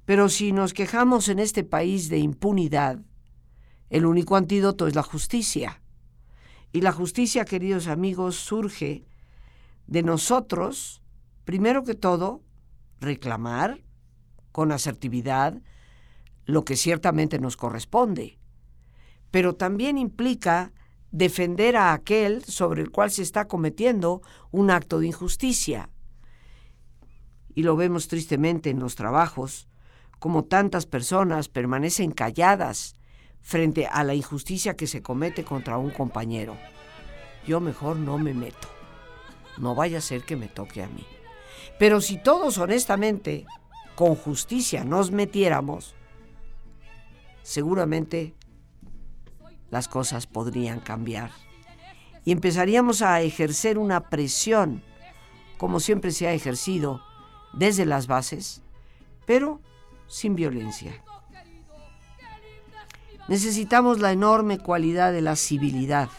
Pero 0.05 0.29
si 0.29 0.51
nos 0.51 0.73
quejamos 0.73 1.29
en 1.29 1.39
este 1.39 1.63
país 1.63 2.09
de 2.09 2.19
impunidad, 2.19 2.99
el 3.89 4.05
único 4.05 4.35
antídoto 4.35 4.87
es 4.87 4.95
la 4.95 5.03
justicia. 5.03 5.81
Y 6.71 6.81
la 6.81 6.91
justicia, 6.91 7.45
queridos 7.45 7.87
amigos, 7.87 8.35
surge 8.35 9.05
de 9.87 10.03
nosotros, 10.03 11.01
primero 11.43 11.83
que 11.83 11.95
todo, 11.95 12.43
reclamar 12.99 13.84
con 14.55 14.71
asertividad 14.71 15.61
lo 16.45 16.63
que 16.63 16.77
ciertamente 16.77 17.39
nos 17.39 17.57
corresponde, 17.57 18.39
pero 19.29 19.57
también 19.57 19.97
implica 19.97 20.71
defender 21.11 21.75
a 21.75 21.91
aquel 21.91 22.41
sobre 22.45 22.81
el 22.81 22.89
cual 22.89 23.11
se 23.11 23.21
está 23.21 23.49
cometiendo 23.49 24.21
un 24.51 24.71
acto 24.71 24.99
de 25.01 25.07
injusticia. 25.07 25.89
Y 27.53 27.63
lo 27.63 27.75
vemos 27.75 28.07
tristemente 28.07 28.69
en 28.69 28.79
los 28.79 28.95
trabajos, 28.95 29.67
como 30.19 30.45
tantas 30.45 30.85
personas 30.85 31.49
permanecen 31.49 32.11
calladas 32.11 32.95
frente 33.41 33.87
a 33.87 34.05
la 34.05 34.13
injusticia 34.13 34.77
que 34.77 34.87
se 34.87 35.01
comete 35.01 35.43
contra 35.43 35.77
un 35.77 35.89
compañero. 35.89 36.55
Yo 37.45 37.59
mejor 37.59 37.97
no 37.97 38.17
me 38.17 38.33
meto. 38.33 38.69
No 39.57 39.75
vaya 39.75 39.97
a 39.97 40.01
ser 40.01 40.23
que 40.23 40.37
me 40.37 40.47
toque 40.47 40.81
a 40.81 40.87
mí. 40.87 41.05
Pero 41.77 41.99
si 41.99 42.23
todos 42.23 42.57
honestamente, 42.57 43.45
con 43.95 44.15
justicia, 44.15 44.83
nos 44.83 45.11
metiéramos, 45.11 45.95
seguramente 47.43 48.35
las 49.69 49.87
cosas 49.87 50.27
podrían 50.27 50.79
cambiar. 50.79 51.31
Y 52.23 52.31
empezaríamos 52.31 53.01
a 53.01 53.21
ejercer 53.21 53.77
una 53.77 54.09
presión, 54.09 54.83
como 55.57 55.79
siempre 55.79 56.11
se 56.11 56.27
ha 56.27 56.33
ejercido, 56.33 57.01
desde 57.53 57.85
las 57.85 58.07
bases, 58.07 58.61
pero 59.25 59.61
sin 60.07 60.35
violencia. 60.35 61.03
Necesitamos 63.27 63.99
la 63.99 64.11
enorme 64.11 64.59
cualidad 64.59 65.11
de 65.11 65.21
la 65.21 65.35
civilidad 65.35 66.09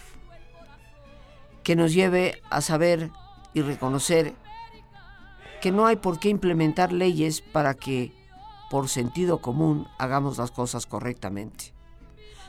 que 1.63 1.77
nos 1.77 1.93
lleve 1.93 2.41
a 2.51 2.61
saber 2.61 3.11
y 3.55 3.63
reconocer 3.63 4.35
que 5.61 5.73
no 5.73 5.87
hay 5.87 5.97
por 5.97 6.19
qué 6.19 6.29
implementar 6.29 6.93
leyes 6.93 7.41
para 7.41 7.75
que, 7.75 8.13
por 8.71 8.89
sentido 8.89 9.41
común, 9.41 9.87
hagamos 9.99 10.39
las 10.39 10.51
cosas 10.51 10.87
correctamente. 10.87 11.73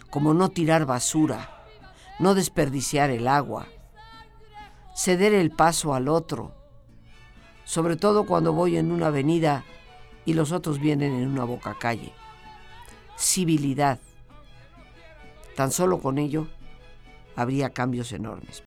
Como 0.09 0.33
no 0.33 0.49
tirar 0.49 0.85
basura, 0.85 1.65
no 2.19 2.35
desperdiciar 2.35 3.09
el 3.09 3.27
agua, 3.27 3.67
ceder 4.95 5.33
el 5.33 5.51
paso 5.51 5.93
al 5.93 6.07
otro, 6.07 6.53
sobre 7.65 7.95
todo 7.95 8.25
cuando 8.25 8.53
voy 8.53 8.77
en 8.77 8.91
una 8.91 9.07
avenida 9.07 9.63
y 10.25 10.33
los 10.33 10.51
otros 10.51 10.79
vienen 10.79 11.13
en 11.13 11.27
una 11.27 11.43
boca 11.43 11.75
calle. 11.79 12.13
Civilidad, 13.17 13.99
Tan 15.57 15.71
solo 15.71 15.97
con 15.99 16.19
ello 16.19 16.47
habría 17.35 17.71
cambios 17.71 18.11
enormes. 18.11 18.66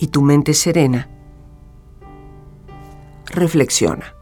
y 0.00 0.06
tu 0.06 0.22
mente 0.22 0.54
serena, 0.54 1.10
reflexiona. 3.26 4.14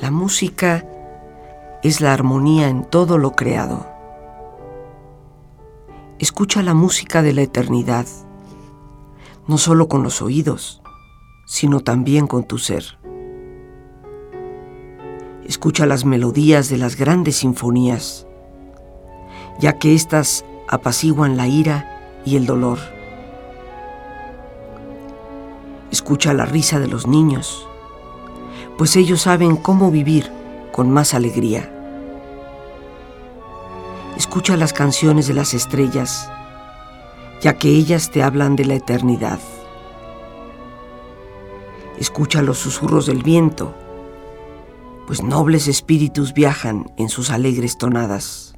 La 0.00 0.10
música 0.10 0.86
es 1.82 2.00
la 2.00 2.14
armonía 2.14 2.70
en 2.70 2.84
todo 2.86 3.18
lo 3.18 3.32
creado. 3.32 3.86
Escucha 6.18 6.62
la 6.62 6.72
música 6.72 7.20
de 7.20 7.34
la 7.34 7.42
eternidad, 7.42 8.06
no 9.46 9.58
solo 9.58 9.88
con 9.88 10.02
los 10.02 10.22
oídos, 10.22 10.80
sino 11.46 11.80
también 11.80 12.26
con 12.26 12.44
tu 12.44 12.56
ser. 12.56 12.98
Escucha 15.44 15.84
las 15.84 16.06
melodías 16.06 16.70
de 16.70 16.78
las 16.78 16.96
grandes 16.96 17.36
sinfonías, 17.36 18.26
ya 19.58 19.78
que 19.78 19.94
éstas 19.94 20.44
apaciguan 20.68 21.36
la 21.36 21.46
ira 21.46 22.20
y 22.24 22.36
el 22.36 22.46
dolor. 22.46 22.78
Escucha 25.90 26.32
la 26.32 26.46
risa 26.46 26.80
de 26.80 26.88
los 26.88 27.06
niños, 27.06 27.68
pues 28.78 28.96
ellos 28.96 29.22
saben 29.22 29.56
cómo 29.56 29.90
vivir 29.90 30.30
con 30.72 30.90
más 30.90 31.14
alegría. 31.14 31.70
Escucha 34.16 34.56
las 34.56 34.72
canciones 34.72 35.26
de 35.26 35.34
las 35.34 35.52
estrellas, 35.52 36.30
ya 37.40 37.58
que 37.58 37.68
ellas 37.68 38.10
te 38.10 38.22
hablan 38.22 38.56
de 38.56 38.64
la 38.64 38.74
eternidad. 38.74 39.40
Escucha 41.98 42.40
los 42.40 42.58
susurros 42.58 43.06
del 43.06 43.22
viento, 43.22 43.74
pues 45.06 45.22
nobles 45.22 45.68
espíritus 45.68 46.32
viajan 46.32 46.90
en 46.96 47.08
sus 47.08 47.30
alegres 47.30 47.76
tonadas. 47.76 48.51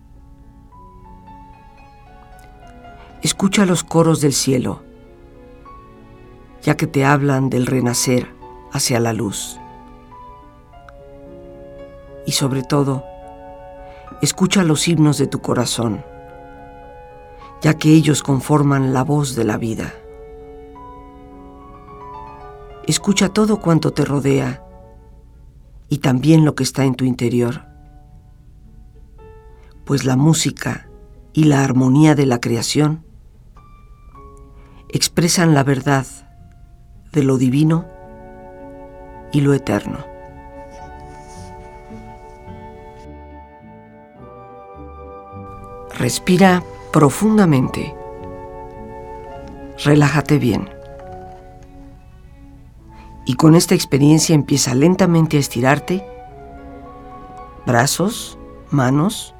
Escucha 3.24 3.64
los 3.64 3.84
coros 3.84 4.20
del 4.20 4.34
cielo, 4.34 4.82
ya 6.62 6.76
que 6.76 6.86
te 6.86 7.06
hablan 7.06 7.48
del 7.48 7.64
renacer 7.64 8.28
hacia 8.70 9.00
la 9.00 9.14
luz. 9.14 9.58
Y 12.26 12.32
sobre 12.32 12.62
todo, 12.62 13.02
escucha 14.20 14.62
los 14.62 14.86
himnos 14.88 15.16
de 15.16 15.26
tu 15.26 15.40
corazón, 15.40 16.04
ya 17.62 17.78
que 17.78 17.94
ellos 17.94 18.22
conforman 18.22 18.92
la 18.92 19.02
voz 19.02 19.34
de 19.34 19.44
la 19.44 19.56
vida. 19.56 19.94
Escucha 22.86 23.30
todo 23.30 23.58
cuanto 23.58 23.94
te 23.94 24.04
rodea 24.04 24.62
y 25.88 25.98
también 25.98 26.44
lo 26.44 26.54
que 26.54 26.62
está 26.62 26.84
en 26.84 26.94
tu 26.94 27.06
interior, 27.06 27.62
pues 29.86 30.04
la 30.04 30.16
música 30.16 30.90
y 31.32 31.44
la 31.44 31.64
armonía 31.64 32.14
de 32.14 32.26
la 32.26 32.38
creación 32.38 33.13
expresan 34.88 35.54
la 35.54 35.64
verdad 35.64 36.06
de 37.12 37.22
lo 37.22 37.38
divino 37.38 37.86
y 39.32 39.40
lo 39.40 39.54
eterno. 39.54 39.98
Respira 45.98 46.62
profundamente. 46.92 47.94
Relájate 49.84 50.38
bien. 50.38 50.68
Y 53.26 53.34
con 53.34 53.54
esta 53.54 53.74
experiencia 53.74 54.34
empieza 54.34 54.74
lentamente 54.74 55.36
a 55.36 55.40
estirarte. 55.40 56.06
Brazos, 57.66 58.38
manos, 58.70 59.34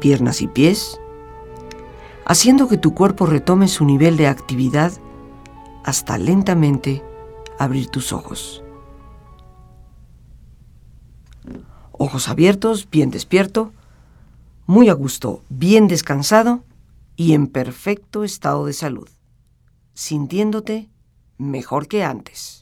piernas 0.00 0.42
y 0.42 0.48
pies, 0.48 1.00
haciendo 2.30 2.68
que 2.68 2.78
tu 2.78 2.94
cuerpo 2.94 3.26
retome 3.26 3.66
su 3.66 3.84
nivel 3.84 4.16
de 4.16 4.28
actividad 4.28 4.92
hasta 5.82 6.16
lentamente 6.16 7.02
abrir 7.58 7.88
tus 7.88 8.12
ojos. 8.12 8.62
Ojos 11.90 12.28
abiertos, 12.28 12.88
bien 12.88 13.10
despierto, 13.10 13.72
muy 14.66 14.90
a 14.90 14.92
gusto, 14.92 15.42
bien 15.48 15.88
descansado 15.88 16.62
y 17.16 17.32
en 17.32 17.48
perfecto 17.48 18.22
estado 18.22 18.64
de 18.64 18.74
salud, 18.74 19.08
sintiéndote 19.94 20.88
mejor 21.36 21.88
que 21.88 22.04
antes. 22.04 22.59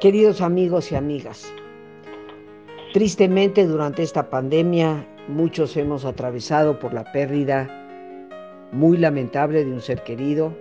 Queridos 0.00 0.42
amigos 0.42 0.92
y 0.92 0.94
amigas, 0.94 1.50
Tristemente 2.96 3.66
durante 3.66 4.02
esta 4.02 4.30
pandemia 4.30 5.06
muchos 5.28 5.76
hemos 5.76 6.06
atravesado 6.06 6.78
por 6.78 6.94
la 6.94 7.12
pérdida 7.12 7.68
muy 8.72 8.96
lamentable 8.96 9.66
de 9.66 9.70
un 9.70 9.82
ser 9.82 10.02
querido 10.02 10.54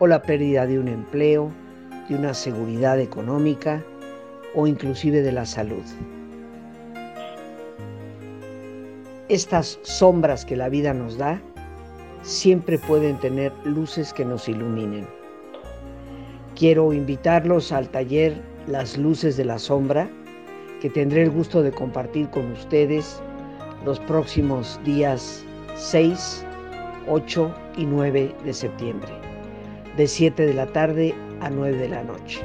o 0.00 0.08
la 0.08 0.22
pérdida 0.22 0.66
de 0.66 0.80
un 0.80 0.88
empleo, 0.88 1.52
de 2.08 2.16
una 2.16 2.34
seguridad 2.34 2.98
económica 2.98 3.84
o 4.56 4.66
inclusive 4.66 5.22
de 5.22 5.30
la 5.30 5.46
salud. 5.46 5.84
Estas 9.28 9.78
sombras 9.82 10.44
que 10.44 10.56
la 10.56 10.68
vida 10.68 10.94
nos 10.94 11.16
da 11.16 11.40
siempre 12.22 12.78
pueden 12.78 13.20
tener 13.20 13.52
luces 13.64 14.12
que 14.12 14.24
nos 14.24 14.48
iluminen. 14.48 15.06
Quiero 16.56 16.92
invitarlos 16.92 17.72
al 17.72 17.88
taller 17.88 18.40
Las 18.68 18.96
luces 18.96 19.36
de 19.36 19.44
la 19.44 19.58
sombra, 19.58 20.08
que 20.80 20.88
tendré 20.88 21.22
el 21.22 21.30
gusto 21.30 21.62
de 21.62 21.72
compartir 21.72 22.30
con 22.30 22.52
ustedes 22.52 23.20
los 23.84 23.98
próximos 23.98 24.78
días 24.84 25.44
6, 25.74 26.46
8 27.08 27.54
y 27.76 27.86
9 27.86 28.32
de 28.44 28.52
septiembre, 28.52 29.10
de 29.96 30.06
7 30.06 30.46
de 30.46 30.54
la 30.54 30.66
tarde 30.66 31.12
a 31.40 31.50
9 31.50 31.76
de 31.76 31.88
la 31.88 32.04
noche, 32.04 32.40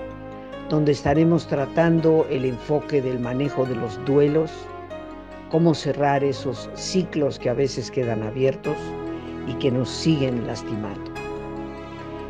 donde 0.70 0.92
estaremos 0.92 1.46
tratando 1.46 2.26
el 2.32 2.46
enfoque 2.46 3.04
del 3.04 3.20
manejo 3.20 3.64
de 3.66 3.76
los 3.76 4.04
duelos, 4.06 4.52
cómo 5.52 5.76
cerrar 5.76 6.24
esos 6.24 6.68
ciclos 6.74 7.38
que 7.38 7.50
a 7.52 7.54
veces 7.54 7.92
quedan 7.92 8.24
abiertos 8.24 8.76
y 9.48 9.54
que 9.54 9.70
nos 9.70 9.88
siguen 9.88 10.48
lastimando. 10.48 11.09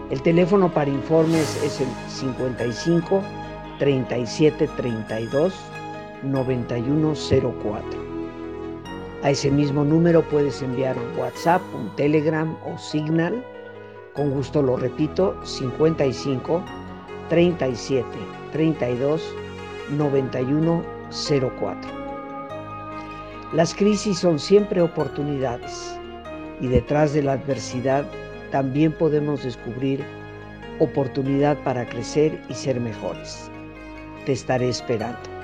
El 0.09 0.23
teléfono 0.23 0.73
para 0.73 0.89
informes 0.89 1.61
es 1.63 1.81
el 1.81 1.87
55 2.07 3.21
37 3.77 4.67
32 4.75 5.53
9104. 6.23 7.83
A 9.21 9.29
ese 9.29 9.51
mismo 9.51 9.83
número 9.83 10.27
puedes 10.27 10.63
enviar 10.63 10.97
un 10.97 11.19
WhatsApp, 11.19 11.61
un 11.75 11.95
Telegram 11.95 12.57
o 12.65 12.75
Signal. 12.79 13.45
Con 14.15 14.31
gusto 14.31 14.63
lo 14.63 14.77
repito, 14.77 15.39
55 15.45 16.63
37 17.29 18.03
32 18.51 19.21
91 19.91 20.83
04. 21.59 21.91
Las 23.53 23.75
crisis 23.75 24.17
son 24.17 24.39
siempre 24.39 24.81
oportunidades 24.81 25.99
y 26.59 26.67
detrás 26.67 27.13
de 27.13 27.21
la 27.21 27.33
adversidad 27.33 28.05
también 28.51 28.91
podemos 28.91 29.43
descubrir 29.43 30.03
oportunidad 30.79 31.57
para 31.63 31.87
crecer 31.87 32.39
y 32.49 32.53
ser 32.53 32.79
mejores. 32.79 33.49
Te 34.25 34.33
estaré 34.33 34.69
esperando. 34.69 35.38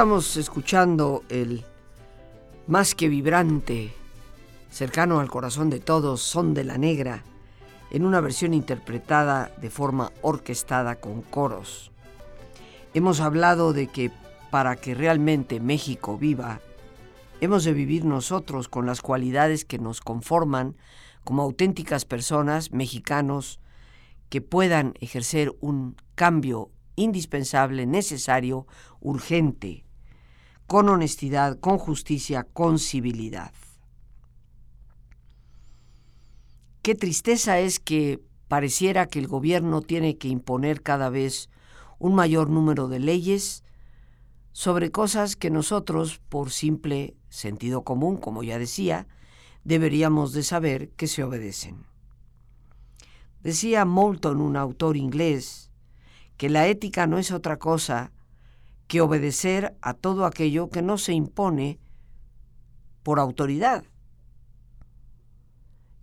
Estamos 0.00 0.38
escuchando 0.38 1.24
el 1.28 1.62
más 2.66 2.94
que 2.94 3.10
vibrante 3.10 3.92
cercano 4.70 5.20
al 5.20 5.28
corazón 5.28 5.68
de 5.68 5.78
todos, 5.78 6.22
Son 6.22 6.54
de 6.54 6.64
la 6.64 6.78
Negra, 6.78 7.22
en 7.90 8.06
una 8.06 8.22
versión 8.22 8.54
interpretada 8.54 9.52
de 9.60 9.68
forma 9.68 10.10
orquestada 10.22 10.96
con 10.96 11.20
coros. 11.20 11.92
Hemos 12.94 13.20
hablado 13.20 13.74
de 13.74 13.88
que 13.88 14.10
para 14.50 14.76
que 14.76 14.94
realmente 14.94 15.60
México 15.60 16.16
viva, 16.16 16.62
hemos 17.42 17.64
de 17.64 17.74
vivir 17.74 18.06
nosotros 18.06 18.68
con 18.68 18.86
las 18.86 19.02
cualidades 19.02 19.66
que 19.66 19.78
nos 19.78 20.00
conforman 20.00 20.76
como 21.24 21.42
auténticas 21.42 22.06
personas 22.06 22.72
mexicanos 22.72 23.60
que 24.30 24.40
puedan 24.40 24.94
ejercer 25.02 25.54
un 25.60 25.94
cambio 26.14 26.70
indispensable, 26.96 27.84
necesario, 27.84 28.66
urgente, 29.02 29.84
con 30.70 30.88
honestidad, 30.88 31.58
con 31.58 31.78
justicia, 31.78 32.44
con 32.44 32.78
civilidad. 32.78 33.52
Qué 36.80 36.94
tristeza 36.94 37.58
es 37.58 37.80
que 37.80 38.20
pareciera 38.46 39.06
que 39.06 39.18
el 39.18 39.26
gobierno 39.26 39.82
tiene 39.82 40.16
que 40.16 40.28
imponer 40.28 40.80
cada 40.82 41.10
vez 41.10 41.50
un 41.98 42.14
mayor 42.14 42.50
número 42.50 42.86
de 42.86 43.00
leyes 43.00 43.64
sobre 44.52 44.92
cosas 44.92 45.34
que 45.34 45.50
nosotros, 45.50 46.20
por 46.28 46.52
simple 46.52 47.16
sentido 47.30 47.82
común, 47.82 48.16
como 48.16 48.44
ya 48.44 48.56
decía, 48.56 49.08
deberíamos 49.64 50.32
de 50.32 50.44
saber 50.44 50.90
que 50.90 51.08
se 51.08 51.24
obedecen. 51.24 51.84
Decía 53.42 53.84
Moulton, 53.84 54.40
un 54.40 54.56
autor 54.56 54.96
inglés, 54.96 55.72
que 56.36 56.48
la 56.48 56.68
ética 56.68 57.08
no 57.08 57.18
es 57.18 57.32
otra 57.32 57.58
cosa 57.58 58.12
que 58.90 59.00
obedecer 59.00 59.78
a 59.82 59.94
todo 59.94 60.26
aquello 60.26 60.68
que 60.68 60.82
no 60.82 60.98
se 60.98 61.12
impone 61.12 61.78
por 63.04 63.20
autoridad. 63.20 63.84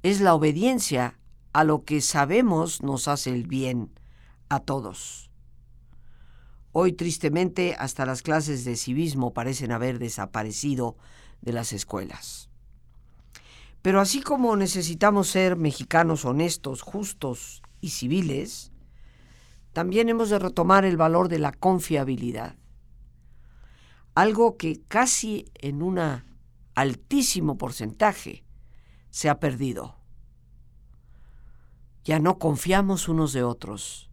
Es 0.03 0.21
la 0.21 0.33
obediencia 0.33 1.19
a 1.51 1.65
lo 1.65 1.83
que 1.83 1.99
sabemos 1.99 2.81
nos 2.81 3.09
hace 3.09 3.31
el 3.31 3.45
bien 3.45 3.91
a 4.47 4.61
todos. 4.61 5.29
Hoy 6.71 6.93
tristemente 6.93 7.75
hasta 7.77 8.05
las 8.05 8.21
clases 8.21 8.63
de 8.63 8.77
civismo 8.77 9.33
parecen 9.33 9.73
haber 9.73 9.99
desaparecido 9.99 10.95
de 11.41 11.51
las 11.51 11.73
escuelas. 11.73 12.49
Pero 13.81 13.99
así 13.99 14.21
como 14.21 14.55
necesitamos 14.55 15.27
ser 15.27 15.57
mexicanos 15.57 16.23
honestos, 16.23 16.83
justos 16.83 17.61
y 17.81 17.89
civiles, 17.89 18.71
también 19.73 20.07
hemos 20.07 20.29
de 20.29 20.39
retomar 20.39 20.85
el 20.85 20.95
valor 20.95 21.27
de 21.27 21.39
la 21.39 21.51
confiabilidad 21.51 22.55
algo 24.17 24.57
que 24.57 24.81
casi 24.87 25.45
en 25.53 25.83
un 25.83 25.99
altísimo 26.73 27.59
porcentaje 27.59 28.43
se 29.11 29.29
ha 29.29 29.39
perdido. 29.39 29.95
Ya 32.03 32.17
no 32.17 32.39
confiamos 32.39 33.09
unos 33.09 33.31
de 33.31 33.43
otros, 33.43 34.09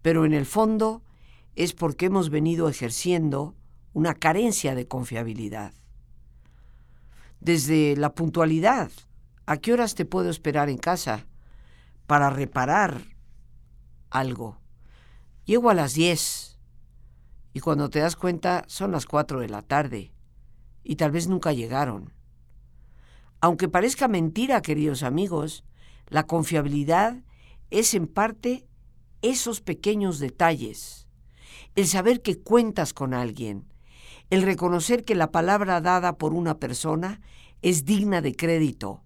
pero 0.00 0.24
en 0.24 0.32
el 0.32 0.46
fondo 0.46 1.02
es 1.54 1.74
porque 1.74 2.06
hemos 2.06 2.30
venido 2.30 2.70
ejerciendo 2.70 3.54
una 3.92 4.14
carencia 4.14 4.74
de 4.74 4.88
confiabilidad. 4.88 5.74
Desde 7.38 7.94
la 7.94 8.14
puntualidad, 8.14 8.90
¿a 9.44 9.58
qué 9.58 9.74
horas 9.74 9.94
te 9.94 10.06
puedo 10.06 10.30
esperar 10.30 10.70
en 10.70 10.78
casa 10.78 11.26
para 12.06 12.30
reparar 12.30 13.02
algo? 14.08 14.56
Llego 15.44 15.68
a 15.68 15.74
las 15.74 15.92
10 15.92 16.55
y 17.56 17.60
cuando 17.60 17.88
te 17.88 18.00
das 18.00 18.16
cuenta 18.16 18.64
son 18.66 18.92
las 18.92 19.06
cuatro 19.06 19.40
de 19.40 19.48
la 19.48 19.62
tarde 19.62 20.12
y 20.84 20.96
tal 20.96 21.10
vez 21.10 21.26
nunca 21.26 21.54
llegaron. 21.54 22.12
Aunque 23.40 23.66
parezca 23.66 24.08
mentira, 24.08 24.60
queridos 24.60 25.02
amigos, 25.02 25.64
la 26.08 26.26
confiabilidad 26.26 27.22
es 27.70 27.94
en 27.94 28.08
parte 28.08 28.66
esos 29.22 29.62
pequeños 29.62 30.18
detalles, 30.18 31.08
el 31.76 31.86
saber 31.86 32.20
que 32.20 32.38
cuentas 32.38 32.92
con 32.92 33.14
alguien, 33.14 33.72
el 34.28 34.42
reconocer 34.42 35.06
que 35.06 35.14
la 35.14 35.30
palabra 35.30 35.80
dada 35.80 36.18
por 36.18 36.34
una 36.34 36.58
persona 36.58 37.22
es 37.62 37.86
digna 37.86 38.20
de 38.20 38.36
crédito. 38.36 39.02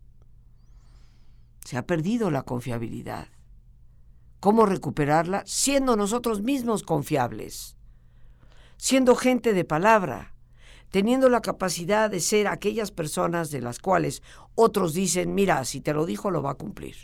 Se 1.64 1.76
ha 1.76 1.86
perdido 1.86 2.32
la 2.32 2.42
confiabilidad. 2.42 3.28
¿Cómo 4.40 4.66
recuperarla? 4.66 5.44
Siendo 5.46 5.94
nosotros 5.94 6.42
mismos 6.42 6.82
confiables 6.82 7.76
siendo 8.80 9.14
gente 9.14 9.52
de 9.52 9.66
palabra, 9.66 10.32
teniendo 10.88 11.28
la 11.28 11.42
capacidad 11.42 12.08
de 12.08 12.18
ser 12.18 12.48
aquellas 12.48 12.90
personas 12.90 13.50
de 13.50 13.60
las 13.60 13.78
cuales 13.78 14.22
otros 14.54 14.94
dicen, 14.94 15.34
mira, 15.34 15.66
si 15.66 15.82
te 15.82 15.92
lo 15.92 16.06
dijo, 16.06 16.30
lo 16.30 16.40
va 16.42 16.52
a 16.52 16.54
cumplir. 16.54 16.96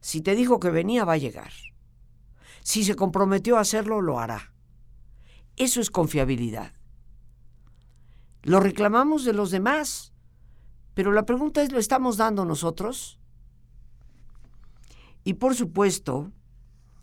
Si 0.00 0.22
te 0.22 0.34
dijo 0.34 0.60
que 0.60 0.70
venía, 0.70 1.04
va 1.04 1.12
a 1.12 1.18
llegar. 1.18 1.52
Si 2.62 2.82
se 2.82 2.96
comprometió 2.96 3.58
a 3.58 3.60
hacerlo, 3.60 4.00
lo 4.00 4.18
hará. 4.18 4.54
Eso 5.56 5.82
es 5.82 5.90
confiabilidad. 5.90 6.72
Lo 8.42 8.58
reclamamos 8.58 9.26
de 9.26 9.34
los 9.34 9.50
demás, 9.50 10.14
pero 10.94 11.12
la 11.12 11.26
pregunta 11.26 11.62
es, 11.62 11.72
¿lo 11.72 11.78
estamos 11.78 12.16
dando 12.16 12.46
nosotros? 12.46 13.20
Y 15.24 15.34
por 15.34 15.54
supuesto, 15.54 16.32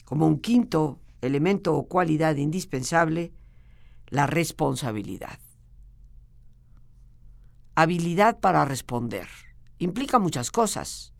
como 0.03 0.25
un 0.25 0.39
quinto 0.39 0.99
elemento 1.21 1.75
o 1.75 1.87
cualidad 1.87 2.37
indispensable, 2.37 3.31
la 4.11 4.27
responsabilidad. 4.27 5.39
Habilidad 7.73 8.39
para 8.39 8.65
responder. 8.65 9.27
Implica 9.79 10.19
muchas 10.19 10.51
cosas. 10.51 11.13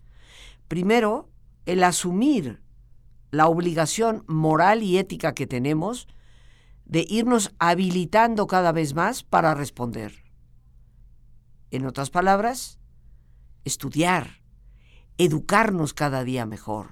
Primero, 0.68 1.30
el 1.66 1.84
asumir 1.84 2.62
la 3.32 3.48
obligación 3.48 4.24
moral 4.28 4.84
y 4.84 4.98
ética 4.98 5.34
que 5.34 5.48
tenemos 5.48 6.08
de 6.86 7.06
irnos 7.10 7.54
habilitando 7.60 8.46
cada 8.46 8.74
vez 8.74 8.94
más 8.94 9.24
para 9.24 9.56
responder. 9.56 10.14
En 11.72 11.86
otras 11.86 12.10
palabras, 12.10 12.78
estudiar, 13.64 14.42
educarnos 15.18 15.94
cada 15.94 16.26
día 16.26 16.46
mejor, 16.46 16.92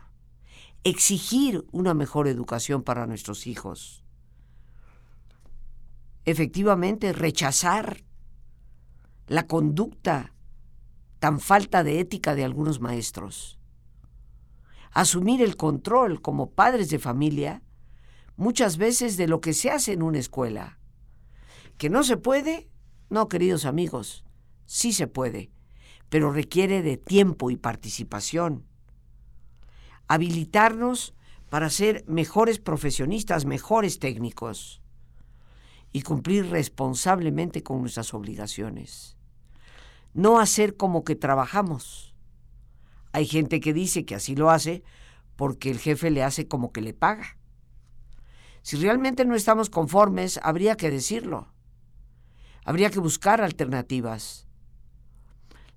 exigir 0.86 1.66
una 1.74 1.94
mejor 1.94 2.30
educación 2.30 2.84
para 2.84 3.06
nuestros 3.06 3.46
hijos, 3.46 4.06
efectivamente 6.30 7.14
rechazar 7.14 8.04
la 9.28 9.48
conducta 9.48 10.34
tan 11.20 11.40
falta 11.40 11.84
de 11.84 12.00
ética 12.00 12.36
de 12.36 12.44
algunos 12.44 12.80
maestros. 12.80 13.60
Asumir 14.92 15.42
el 15.42 15.56
control 15.56 16.22
como 16.22 16.52
padres 16.52 16.90
de 16.90 17.00
familia 17.00 17.62
muchas 18.36 18.78
veces 18.78 19.18
de 19.18 19.28
lo 19.28 19.42
que 19.42 19.54
se 19.54 19.70
hace 19.70 19.94
en 19.94 20.02
una 20.02 20.18
escuela. 20.18 20.80
Que 21.78 21.90
no 21.90 22.04
se 22.04 22.18
puede, 22.18 22.70
no, 23.10 23.28
queridos 23.28 23.66
amigos, 23.66 24.26
sí 24.66 24.94
se 24.94 25.08
puede, 25.08 25.52
pero 26.10 26.32
requiere 26.32 26.82
de 26.82 26.98
tiempo 26.98 27.52
y 27.52 27.58
participación. 27.58 28.66
Habilitarnos 30.08 31.14
para 31.50 31.70
ser 31.70 32.04
mejores 32.08 32.60
profesionistas, 32.60 33.46
mejores 33.46 34.00
técnicos 34.00 34.82
y 35.92 36.04
cumplir 36.04 36.50
responsablemente 36.50 37.64
con 37.64 37.82
nuestras 37.82 38.14
obligaciones. 38.14 39.18
No 40.14 40.40
hacer 40.40 40.76
como 40.78 41.04
que 41.04 41.16
trabajamos. 41.16 42.14
Hay 43.12 43.26
gente 43.26 43.60
que 43.60 43.74
dice 43.74 44.06
que 44.06 44.16
así 44.16 44.36
lo 44.36 44.52
hace 44.52 44.84
porque 45.36 45.72
el 45.72 45.80
jefe 45.80 46.12
le 46.12 46.24
hace 46.24 46.48
como 46.48 46.72
que 46.72 46.82
le 46.82 46.94
paga. 46.94 47.38
Si 48.62 48.78
realmente 48.78 49.26
no 49.26 49.36
estamos 49.36 49.70
conformes, 49.70 50.40
habría 50.44 50.76
que 50.76 50.92
decirlo. 50.92 51.48
Habría 52.66 52.90
que 52.92 53.00
buscar 53.00 53.42
alternativas. 53.42 54.48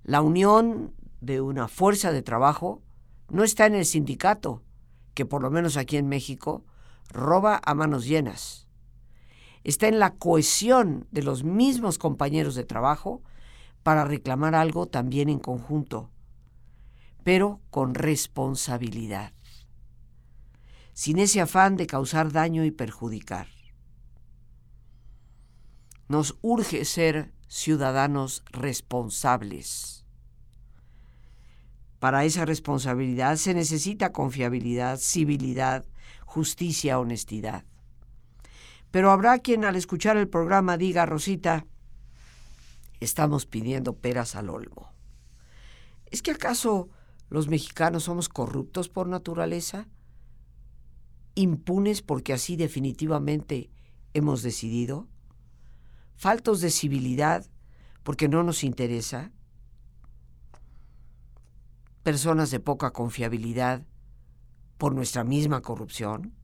La 0.03 0.21
unión 0.21 0.93
de 1.21 1.41
una 1.41 1.67
fuerza 1.67 2.11
de 2.11 2.21
trabajo 2.21 2.81
no 3.29 3.43
está 3.43 3.65
en 3.65 3.75
el 3.75 3.85
sindicato, 3.85 4.61
que 5.13 5.25
por 5.25 5.41
lo 5.41 5.49
menos 5.49 5.77
aquí 5.77 5.97
en 5.97 6.09
México 6.09 6.65
roba 7.09 7.61
a 7.63 7.73
manos 7.73 8.05
llenas 8.05 8.63
está 9.63 9.87
en 9.87 9.99
la 9.99 10.15
cohesión 10.15 11.07
de 11.11 11.23
los 11.23 11.43
mismos 11.43 11.97
compañeros 11.97 12.55
de 12.55 12.65
trabajo 12.65 13.21
para 13.83 14.05
reclamar 14.05 14.55
algo 14.55 14.87
también 14.87 15.29
en 15.29 15.39
conjunto, 15.39 16.09
pero 17.23 17.61
con 17.69 17.95
responsabilidad, 17.95 19.33
sin 20.93 21.19
ese 21.19 21.41
afán 21.41 21.77
de 21.77 21.87
causar 21.87 22.31
daño 22.31 22.65
y 22.65 22.71
perjudicar. 22.71 23.47
Nos 26.07 26.37
urge 26.41 26.85
ser 26.85 27.33
ciudadanos 27.47 28.43
responsables. 28.51 30.05
Para 31.99 32.25
esa 32.25 32.45
responsabilidad 32.45 33.37
se 33.37 33.53
necesita 33.53 34.11
confiabilidad, 34.11 34.99
civilidad, 34.99 35.85
justicia, 36.25 36.99
honestidad. 36.99 37.63
Pero 38.93 39.09
habrá 39.09 39.39
quien 39.39 39.65
al 39.65 39.75
escuchar 39.75 40.17
el 40.17 40.29
programa 40.29 40.77
diga, 40.77 41.07
Rosita, 41.07 41.65
estamos 42.99 43.47
pidiendo 43.47 43.97
peras 43.97 44.35
al 44.35 44.51
olmo. 44.51 44.93
¿Es 46.11 46.21
que 46.21 46.29
acaso 46.29 46.89
los 47.27 47.47
mexicanos 47.47 48.03
somos 48.03 48.29
corruptos 48.29 48.89
por 48.89 49.07
naturaleza? 49.07 49.87
¿Impunes 51.33 52.03
porque 52.03 52.33
así 52.33 52.55
definitivamente 52.55 53.71
hemos 54.13 54.43
decidido? 54.43 55.07
¿Faltos 56.15 56.61
de 56.61 56.69
civilidad 56.69 57.47
porque 58.03 58.27
no 58.27 58.43
nos 58.43 58.63
interesa? 58.63 59.31
¿Personas 62.03 62.51
de 62.51 62.59
poca 62.59 62.93
confiabilidad 62.93 63.87
por 64.77 64.93
nuestra 64.93 65.23
misma 65.23 65.63
corrupción? 65.63 66.35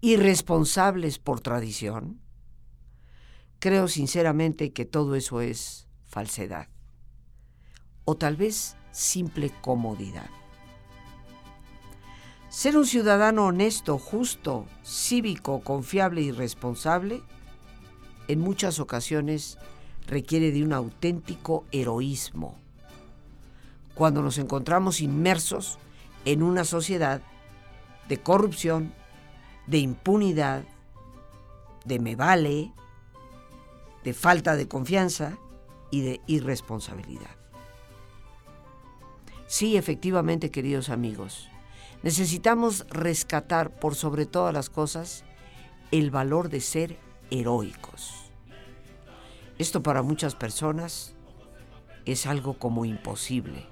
¿Irresponsables 0.00 1.18
por 1.18 1.40
tradición? 1.40 2.20
Creo 3.58 3.88
sinceramente 3.88 4.72
que 4.72 4.84
todo 4.84 5.16
eso 5.16 5.40
es 5.40 5.88
falsedad. 6.06 6.68
O 8.04 8.16
tal 8.16 8.36
vez 8.36 8.76
simple 8.92 9.50
comodidad. 9.60 10.30
Ser 12.48 12.76
un 12.76 12.86
ciudadano 12.86 13.46
honesto, 13.46 13.98
justo, 13.98 14.66
cívico, 14.84 15.62
confiable 15.62 16.20
y 16.20 16.30
responsable 16.30 17.22
en 18.28 18.38
muchas 18.38 18.78
ocasiones 18.78 19.58
requiere 20.06 20.52
de 20.52 20.62
un 20.62 20.72
auténtico 20.72 21.64
heroísmo. 21.72 22.56
Cuando 23.96 24.22
nos 24.22 24.38
encontramos 24.38 25.00
inmersos 25.00 25.76
en 26.24 26.44
una 26.44 26.64
sociedad 26.64 27.20
de 28.08 28.18
corrupción, 28.18 28.94
de 29.68 29.78
impunidad, 29.78 30.64
de 31.84 31.98
me 31.98 32.16
vale, 32.16 32.72
de 34.02 34.14
falta 34.14 34.56
de 34.56 34.66
confianza 34.66 35.36
y 35.90 36.00
de 36.00 36.20
irresponsabilidad. 36.26 37.36
Sí, 39.46 39.76
efectivamente, 39.76 40.50
queridos 40.50 40.88
amigos, 40.88 41.48
necesitamos 42.02 42.86
rescatar 42.88 43.78
por 43.78 43.94
sobre 43.94 44.26
todas 44.26 44.54
las 44.54 44.70
cosas 44.70 45.24
el 45.90 46.10
valor 46.10 46.48
de 46.48 46.60
ser 46.60 46.98
heroicos. 47.30 48.30
Esto 49.58 49.82
para 49.82 50.02
muchas 50.02 50.34
personas 50.34 51.14
es 52.06 52.26
algo 52.26 52.58
como 52.58 52.84
imposible. 52.84 53.66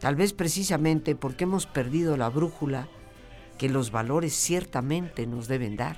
Tal 0.00 0.16
vez 0.16 0.32
precisamente 0.32 1.14
porque 1.14 1.44
hemos 1.44 1.66
perdido 1.66 2.16
la 2.16 2.28
brújula 2.28 2.88
que 3.58 3.68
los 3.68 3.90
valores 3.90 4.34
ciertamente 4.34 5.26
nos 5.26 5.48
deben 5.48 5.76
dar. 5.76 5.96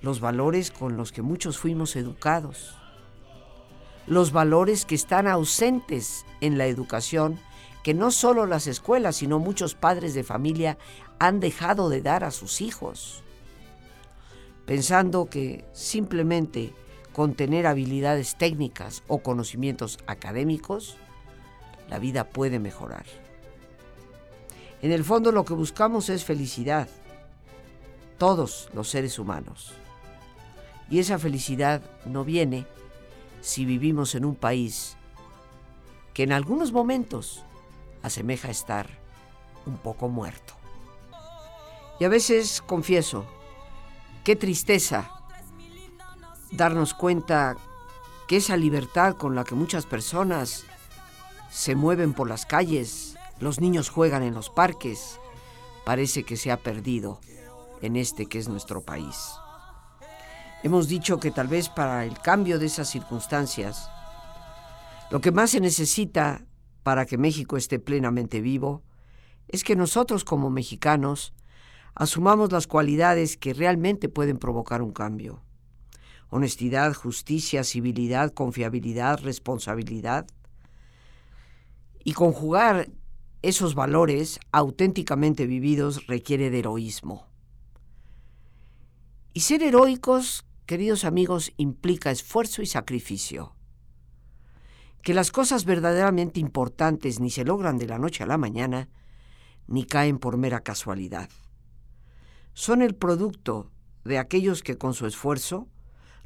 Los 0.00 0.20
valores 0.20 0.70
con 0.70 0.96
los 0.96 1.12
que 1.12 1.22
muchos 1.22 1.58
fuimos 1.58 1.96
educados, 1.96 2.74
los 4.06 4.32
valores 4.32 4.84
que 4.84 4.94
están 4.94 5.26
ausentes 5.26 6.24
en 6.40 6.58
la 6.58 6.66
educación, 6.66 7.40
que 7.82 7.94
no 7.94 8.10
solo 8.10 8.46
las 8.46 8.66
escuelas, 8.66 9.16
sino 9.16 9.38
muchos 9.38 9.74
padres 9.74 10.14
de 10.14 10.24
familia 10.24 10.78
han 11.18 11.40
dejado 11.40 11.88
de 11.88 12.02
dar 12.02 12.24
a 12.24 12.30
sus 12.30 12.60
hijos, 12.60 13.22
pensando 14.64 15.26
que 15.26 15.64
simplemente 15.72 16.74
con 17.12 17.34
tener 17.34 17.66
habilidades 17.66 18.36
técnicas 18.36 19.02
o 19.06 19.20
conocimientos 19.20 19.98
académicos, 20.06 20.98
la 21.88 21.98
vida 21.98 22.24
puede 22.24 22.58
mejorar. 22.58 23.06
En 24.82 24.92
el 24.92 25.04
fondo 25.04 25.32
lo 25.32 25.44
que 25.44 25.54
buscamos 25.54 26.08
es 26.08 26.24
felicidad, 26.24 26.88
todos 28.18 28.68
los 28.74 28.88
seres 28.88 29.18
humanos. 29.18 29.72
Y 30.90 30.98
esa 30.98 31.18
felicidad 31.18 31.82
no 32.04 32.24
viene 32.24 32.66
si 33.40 33.64
vivimos 33.64 34.14
en 34.14 34.24
un 34.24 34.34
país 34.34 34.96
que 36.14 36.22
en 36.22 36.32
algunos 36.32 36.72
momentos 36.72 37.44
asemeja 38.02 38.48
estar 38.48 38.86
un 39.66 39.76
poco 39.76 40.08
muerto. 40.08 40.54
Y 41.98 42.04
a 42.04 42.08
veces 42.08 42.62
confieso, 42.62 43.26
qué 44.24 44.36
tristeza 44.36 45.10
darnos 46.52 46.94
cuenta 46.94 47.56
que 48.28 48.36
esa 48.36 48.56
libertad 48.56 49.16
con 49.16 49.34
la 49.34 49.44
que 49.44 49.54
muchas 49.54 49.86
personas 49.86 50.64
se 51.50 51.74
mueven 51.74 52.12
por 52.12 52.28
las 52.28 52.46
calles, 52.46 53.15
los 53.38 53.60
niños 53.60 53.88
juegan 53.88 54.22
en 54.22 54.34
los 54.34 54.50
parques, 54.50 55.20
parece 55.84 56.24
que 56.24 56.36
se 56.36 56.50
ha 56.50 56.56
perdido 56.56 57.20
en 57.82 57.96
este 57.96 58.26
que 58.26 58.38
es 58.38 58.48
nuestro 58.48 58.82
país. 58.82 59.32
Hemos 60.62 60.88
dicho 60.88 61.20
que 61.20 61.30
tal 61.30 61.48
vez 61.48 61.68
para 61.68 62.04
el 62.04 62.18
cambio 62.18 62.58
de 62.58 62.66
esas 62.66 62.88
circunstancias, 62.88 63.90
lo 65.10 65.20
que 65.20 65.32
más 65.32 65.50
se 65.50 65.60
necesita 65.60 66.44
para 66.82 67.06
que 67.06 67.18
México 67.18 67.56
esté 67.56 67.78
plenamente 67.78 68.40
vivo 68.40 68.82
es 69.48 69.62
que 69.62 69.76
nosotros 69.76 70.24
como 70.24 70.50
mexicanos 70.50 71.34
asumamos 71.94 72.52
las 72.52 72.66
cualidades 72.66 73.36
que 73.36 73.54
realmente 73.54 74.08
pueden 74.08 74.38
provocar 74.38 74.82
un 74.82 74.92
cambio. 74.92 75.42
Honestidad, 76.28 76.94
justicia, 76.94 77.62
civilidad, 77.62 78.32
confiabilidad, 78.32 79.20
responsabilidad. 79.20 80.26
Y 82.02 82.14
conjugar 82.14 82.88
esos 83.48 83.74
valores 83.74 84.40
auténticamente 84.52 85.46
vividos 85.46 86.06
requiere 86.06 86.50
de 86.50 86.58
heroísmo. 86.60 87.26
Y 89.32 89.40
ser 89.40 89.62
heroicos 89.62 90.46
queridos 90.66 91.04
amigos, 91.04 91.52
implica 91.56 92.10
esfuerzo 92.10 92.60
y 92.60 92.66
sacrificio. 92.66 93.54
Que 95.02 95.14
las 95.14 95.30
cosas 95.30 95.64
verdaderamente 95.64 96.40
importantes 96.40 97.20
ni 97.20 97.30
se 97.30 97.44
logran 97.44 97.78
de 97.78 97.86
la 97.86 97.98
noche 97.98 98.24
a 98.24 98.26
la 98.26 98.36
mañana, 98.36 98.88
ni 99.68 99.84
caen 99.84 100.18
por 100.18 100.36
mera 100.36 100.60
casualidad. 100.60 101.30
Son 102.52 102.82
el 102.82 102.96
producto 102.96 103.70
de 104.04 104.18
aquellos 104.18 104.62
que 104.62 104.76
con 104.76 104.92
su 104.92 105.06
esfuerzo 105.06 105.68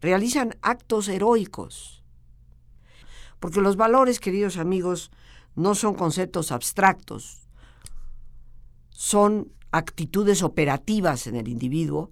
realizan 0.01 0.57
actos 0.63 1.09
heroicos. 1.09 2.03
Porque 3.41 3.61
los 3.61 3.77
valores, 3.77 4.21
queridos 4.21 4.57
amigos, 4.57 5.11
no 5.61 5.75
son 5.75 5.95
conceptos 5.95 6.53
abstractos, 6.53 7.49
son 8.91 9.53
actitudes 9.71 10.43
operativas 10.43 11.27
en 11.27 11.37
el 11.37 11.49
individuo 11.49 12.11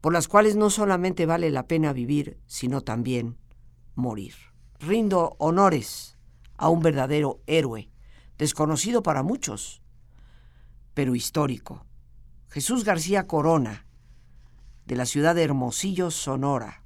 por 0.00 0.12
las 0.12 0.28
cuales 0.28 0.54
no 0.54 0.68
solamente 0.68 1.24
vale 1.24 1.50
la 1.50 1.66
pena 1.66 1.94
vivir, 1.94 2.38
sino 2.46 2.82
también 2.82 3.38
morir. 3.94 4.34
Rindo 4.78 5.34
honores 5.38 6.18
a 6.58 6.68
un 6.68 6.80
verdadero 6.80 7.40
héroe, 7.46 7.90
desconocido 8.36 9.02
para 9.02 9.22
muchos, 9.22 9.80
pero 10.92 11.14
histórico. 11.14 11.86
Jesús 12.48 12.84
García 12.84 13.26
Corona, 13.26 13.86
de 14.84 14.96
la 14.96 15.06
ciudad 15.06 15.34
de 15.34 15.44
Hermosillo, 15.44 16.10
Sonora, 16.10 16.83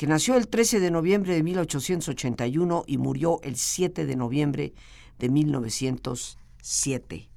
que 0.00 0.06
nació 0.06 0.36
el 0.36 0.48
13 0.48 0.80
de 0.80 0.90
noviembre 0.90 1.34
de 1.34 1.42
1881 1.42 2.84
y 2.86 2.96
murió 2.96 3.38
el 3.42 3.56
7 3.56 4.06
de 4.06 4.16
noviembre 4.16 4.72
de 5.18 5.28
1907. 5.28 7.28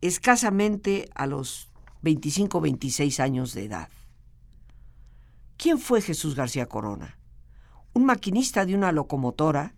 Escasamente 0.00 1.10
a 1.16 1.26
los 1.26 1.72
25 2.02 2.60
26 2.60 3.18
años 3.18 3.54
de 3.54 3.64
edad. 3.64 3.88
¿Quién 5.56 5.80
fue 5.80 6.00
Jesús 6.00 6.36
García 6.36 6.66
Corona? 6.66 7.18
Un 7.92 8.04
maquinista 8.04 8.64
de 8.64 8.76
una 8.76 8.92
locomotora 8.92 9.74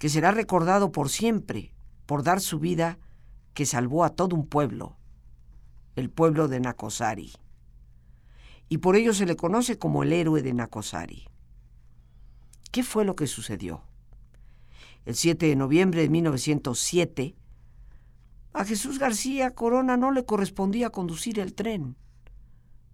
que 0.00 0.08
será 0.08 0.32
recordado 0.32 0.90
por 0.90 1.10
siempre 1.10 1.72
por 2.06 2.24
dar 2.24 2.40
su 2.40 2.58
vida 2.58 2.98
que 3.52 3.66
salvó 3.66 4.02
a 4.02 4.10
todo 4.10 4.34
un 4.34 4.48
pueblo, 4.48 4.96
el 5.94 6.10
pueblo 6.10 6.48
de 6.48 6.58
Nacosari. 6.58 7.34
Y 8.68 8.78
por 8.78 8.96
ello 8.96 9.14
se 9.14 9.26
le 9.26 9.36
conoce 9.36 9.78
como 9.78 10.02
el 10.02 10.12
héroe 10.12 10.42
de 10.42 10.54
Nacosari. 10.54 11.28
¿Qué 12.70 12.82
fue 12.82 13.04
lo 13.04 13.14
que 13.14 13.26
sucedió? 13.26 13.82
El 15.04 15.14
7 15.14 15.46
de 15.46 15.56
noviembre 15.56 16.00
de 16.00 16.08
1907, 16.08 17.36
a 18.52 18.64
Jesús 18.64 18.98
García 18.98 19.50
Corona 19.50 19.96
no 19.96 20.12
le 20.12 20.24
correspondía 20.24 20.90
conducir 20.90 21.38
el 21.40 21.54
tren. 21.54 21.96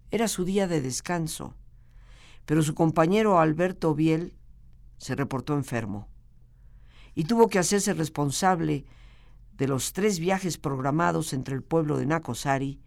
Era 0.09 0.27
su 0.27 0.43
día 0.43 0.67
de 0.67 0.81
descanso. 0.81 1.55
Pero 2.45 2.63
su 2.63 2.73
compañero 2.73 3.39
Alberto 3.39 3.93
Biel 3.95 4.35
se 4.97 5.15
reportó 5.15 5.55
enfermo 5.55 6.09
y 7.15 7.25
tuvo 7.25 7.47
que 7.47 7.59
hacerse 7.59 7.93
responsable 7.93 8.85
de 9.57 9.67
los 9.67 9.93
tres 9.93 10.19
viajes 10.19 10.57
programados 10.57 11.33
entre 11.33 11.55
el 11.55 11.63
pueblo 11.63 11.97
de 11.97 12.05
Nacosari 12.05 12.81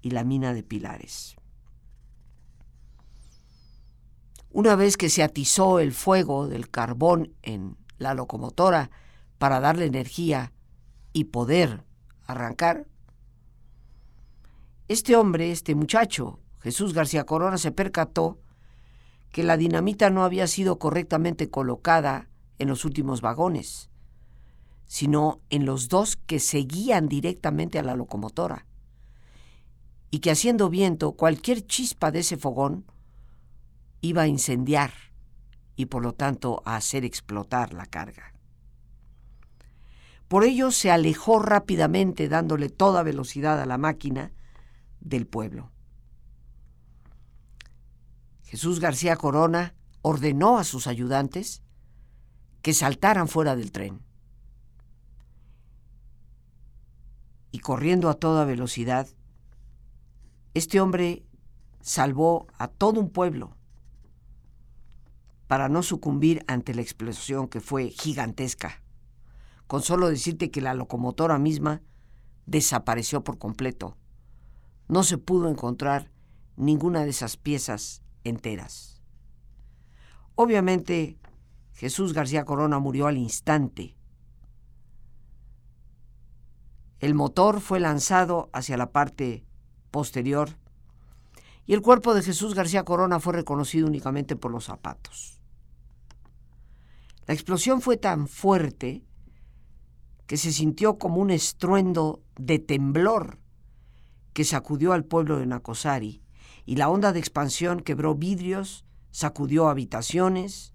y 0.00 0.10
la 0.10 0.24
mina 0.24 0.54
de 0.54 0.62
Pilares. 0.62 1.36
Una 4.54 4.76
vez 4.76 4.98
que 4.98 5.08
se 5.08 5.22
atizó 5.22 5.80
el 5.80 5.92
fuego 5.92 6.46
del 6.46 6.68
carbón 6.68 7.32
en 7.40 7.78
la 7.96 8.12
locomotora 8.12 8.90
para 9.38 9.60
darle 9.60 9.86
energía 9.86 10.52
y 11.14 11.24
poder 11.24 11.84
arrancar, 12.26 12.86
este 14.88 15.16
hombre, 15.16 15.52
este 15.52 15.74
muchacho, 15.74 16.38
Jesús 16.60 16.92
García 16.92 17.24
Corona, 17.24 17.56
se 17.56 17.72
percató 17.72 18.40
que 19.30 19.42
la 19.42 19.56
dinamita 19.56 20.10
no 20.10 20.22
había 20.22 20.46
sido 20.46 20.78
correctamente 20.78 21.48
colocada 21.48 22.28
en 22.58 22.68
los 22.68 22.84
últimos 22.84 23.22
vagones, 23.22 23.88
sino 24.84 25.40
en 25.48 25.64
los 25.64 25.88
dos 25.88 26.16
que 26.16 26.38
seguían 26.38 27.08
directamente 27.08 27.78
a 27.78 27.82
la 27.82 27.96
locomotora, 27.96 28.66
y 30.10 30.18
que 30.18 30.30
haciendo 30.30 30.68
viento 30.68 31.12
cualquier 31.12 31.66
chispa 31.66 32.10
de 32.10 32.18
ese 32.18 32.36
fogón 32.36 32.84
iba 34.02 34.22
a 34.22 34.26
incendiar 34.26 34.92
y 35.76 35.86
por 35.86 36.02
lo 36.02 36.12
tanto 36.12 36.60
a 36.66 36.76
hacer 36.76 37.04
explotar 37.04 37.72
la 37.72 37.86
carga. 37.86 38.34
Por 40.28 40.44
ello 40.44 40.70
se 40.70 40.90
alejó 40.90 41.38
rápidamente 41.38 42.28
dándole 42.28 42.68
toda 42.68 43.02
velocidad 43.02 43.60
a 43.60 43.66
la 43.66 43.78
máquina 43.78 44.32
del 45.00 45.26
pueblo. 45.26 45.70
Jesús 48.44 48.80
García 48.80 49.16
Corona 49.16 49.74
ordenó 50.02 50.58
a 50.58 50.64
sus 50.64 50.86
ayudantes 50.86 51.62
que 52.60 52.74
saltaran 52.74 53.28
fuera 53.28 53.56
del 53.56 53.72
tren. 53.72 54.00
Y 57.50 57.60
corriendo 57.60 58.08
a 58.08 58.14
toda 58.14 58.44
velocidad, 58.44 59.08
este 60.54 60.80
hombre 60.80 61.24
salvó 61.80 62.46
a 62.58 62.68
todo 62.68 63.00
un 63.00 63.10
pueblo 63.10 63.56
para 65.52 65.68
no 65.68 65.82
sucumbir 65.82 66.42
ante 66.48 66.72
la 66.72 66.80
explosión 66.80 67.46
que 67.46 67.60
fue 67.60 67.90
gigantesca. 67.90 68.80
Con 69.66 69.82
solo 69.82 70.08
decirte 70.08 70.50
que 70.50 70.62
la 70.62 70.72
locomotora 70.72 71.38
misma 71.38 71.82
desapareció 72.46 73.22
por 73.22 73.36
completo. 73.36 73.98
No 74.88 75.02
se 75.02 75.18
pudo 75.18 75.50
encontrar 75.50 76.10
ninguna 76.56 77.04
de 77.04 77.10
esas 77.10 77.36
piezas 77.36 78.02
enteras. 78.24 79.02
Obviamente, 80.36 81.18
Jesús 81.74 82.14
García 82.14 82.46
Corona 82.46 82.78
murió 82.78 83.06
al 83.06 83.18
instante. 83.18 83.94
El 86.98 87.12
motor 87.12 87.60
fue 87.60 87.78
lanzado 87.78 88.48
hacia 88.54 88.78
la 88.78 88.90
parte 88.90 89.44
posterior 89.90 90.56
y 91.66 91.74
el 91.74 91.82
cuerpo 91.82 92.14
de 92.14 92.22
Jesús 92.22 92.54
García 92.54 92.86
Corona 92.86 93.20
fue 93.20 93.34
reconocido 93.34 93.86
únicamente 93.86 94.34
por 94.34 94.50
los 94.50 94.64
zapatos. 94.64 95.31
La 97.26 97.34
explosión 97.34 97.80
fue 97.80 97.96
tan 97.96 98.26
fuerte 98.26 99.04
que 100.26 100.36
se 100.36 100.52
sintió 100.52 100.98
como 100.98 101.16
un 101.16 101.30
estruendo 101.30 102.22
de 102.36 102.58
temblor 102.58 103.38
que 104.32 104.44
sacudió 104.44 104.92
al 104.92 105.04
pueblo 105.04 105.38
de 105.38 105.46
Nacosari 105.46 106.22
y 106.64 106.76
la 106.76 106.88
onda 106.88 107.12
de 107.12 107.18
expansión 107.18 107.80
quebró 107.80 108.14
vidrios, 108.14 108.84
sacudió 109.10 109.68
habitaciones 109.68 110.74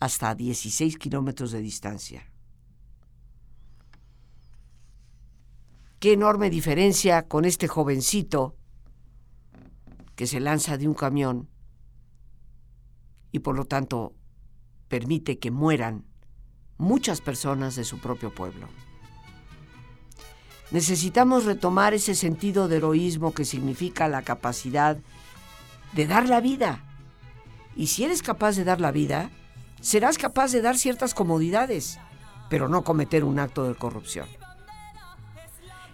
hasta 0.00 0.34
16 0.34 0.96
kilómetros 0.98 1.52
de 1.52 1.60
distancia. 1.60 2.32
Qué 5.98 6.12
enorme 6.12 6.50
diferencia 6.50 7.26
con 7.26 7.44
este 7.44 7.68
jovencito 7.68 8.56
que 10.14 10.26
se 10.26 10.40
lanza 10.40 10.78
de 10.78 10.88
un 10.88 10.94
camión 10.94 11.48
y 13.32 13.40
por 13.40 13.56
lo 13.56 13.64
tanto 13.64 14.14
permite 14.88 15.38
que 15.38 15.50
mueran 15.50 16.04
muchas 16.78 17.20
personas 17.20 17.76
de 17.76 17.84
su 17.84 17.98
propio 17.98 18.34
pueblo. 18.34 18.68
Necesitamos 20.70 21.44
retomar 21.44 21.94
ese 21.94 22.14
sentido 22.14 22.68
de 22.68 22.76
heroísmo 22.76 23.32
que 23.32 23.44
significa 23.44 24.08
la 24.08 24.22
capacidad 24.22 24.98
de 25.92 26.06
dar 26.06 26.28
la 26.28 26.40
vida. 26.40 26.84
Y 27.76 27.86
si 27.86 28.04
eres 28.04 28.22
capaz 28.22 28.56
de 28.56 28.64
dar 28.64 28.80
la 28.80 28.90
vida, 28.90 29.30
serás 29.80 30.18
capaz 30.18 30.50
de 30.50 30.62
dar 30.62 30.76
ciertas 30.76 31.14
comodidades, 31.14 31.98
pero 32.50 32.68
no 32.68 32.82
cometer 32.82 33.22
un 33.22 33.38
acto 33.38 33.64
de 33.64 33.74
corrupción. 33.74 34.26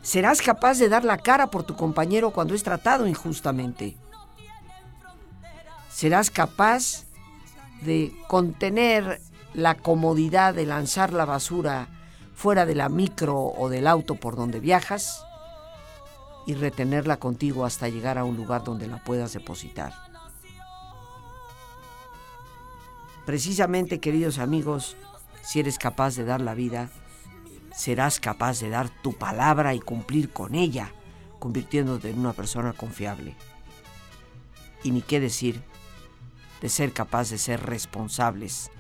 Serás 0.01 0.43
capaz 0.43 0.79
de 0.79 0.89
dar 0.89 1.05
la 1.05 1.19
cara 1.19 1.49
por 1.49 1.63
tu 1.63 1.77
compañero 1.77 2.31
cuando 2.31 2.55
es 2.55 2.63
tratado 2.63 3.07
injustamente. 3.07 3.97
Serás 5.91 6.31
capaz 6.31 7.05
de 7.85 8.13
contener 8.29 9.21
la 9.55 9.77
comodidad 9.77 10.55
de 10.55 10.67
lanzar 10.67 11.13
la 11.13 11.25
basura 11.25 11.89
fuera 12.35 12.67
de 12.67 12.75
la 12.75 12.89
micro 12.89 13.39
o 13.39 13.69
del 13.69 13.87
auto 13.87 14.15
por 14.15 14.37
donde 14.37 14.61
viajas 14.61 15.25
y 16.47 16.55
retenerla 16.55 17.19
contigo 17.19 17.65
hasta 17.65 17.89
llegar 17.89 18.19
a 18.19 18.25
un 18.25 18.37
lugar 18.37 18.65
donde 18.65 18.87
la 18.87 19.03
puedas 19.05 19.33
depositar. 19.33 19.93
Precisamente, 23.27 24.01
queridos 24.01 24.39
amigos, 24.39 24.97
si 25.43 25.61
eres 25.61 25.79
capaz 25.79 26.17
de 26.17 26.25
dar 26.25 26.41
la 26.41 26.55
vida, 26.55 26.89
serás 27.75 28.19
capaz 28.19 28.61
de 28.61 28.71
dar 28.71 28.89
tu 29.03 29.13
palabra 29.13 29.75
y 29.75 29.81
cumplir 29.81 30.33
con 30.33 30.57
ella, 30.57 30.93
convirtiéndote 31.39 32.11
en 32.11 32.19
una 32.19 32.33
persona 32.33 32.73
confiable. 32.73 33.37
Y 34.83 34.91
ni 34.91 35.03
qué 35.03 35.21
decir 35.21 35.63
de 36.63 36.69
ser 36.69 36.93
capaz 36.93 37.29
de 37.29 37.39
ser 37.39 37.61
responsables, 37.61 38.71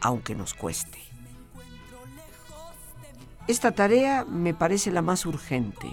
aunque 0.00 0.36
nos 0.36 0.54
cueste. 0.54 1.02
Esta 3.48 3.72
tarea 3.72 4.24
me 4.24 4.54
parece 4.54 4.92
la 4.92 5.02
más 5.02 5.26
urgente. 5.26 5.88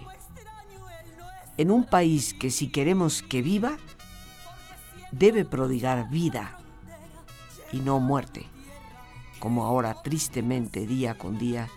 En 1.58 1.72
un 1.72 1.84
país 1.84 2.36
que 2.36 2.52
si 2.52 2.72
queremos 2.72 3.24
que 3.24 3.42
viva, 3.42 3.78
debe 5.12 5.46
prodigar 5.46 6.10
vida 6.10 6.58
y 7.72 7.80
no 7.80 8.00
muerte, 8.00 8.46
como 9.40 9.66
ahora 9.66 10.02
tristemente 10.04 10.86
día 10.86 11.18
con 11.18 11.40
día 11.40 11.70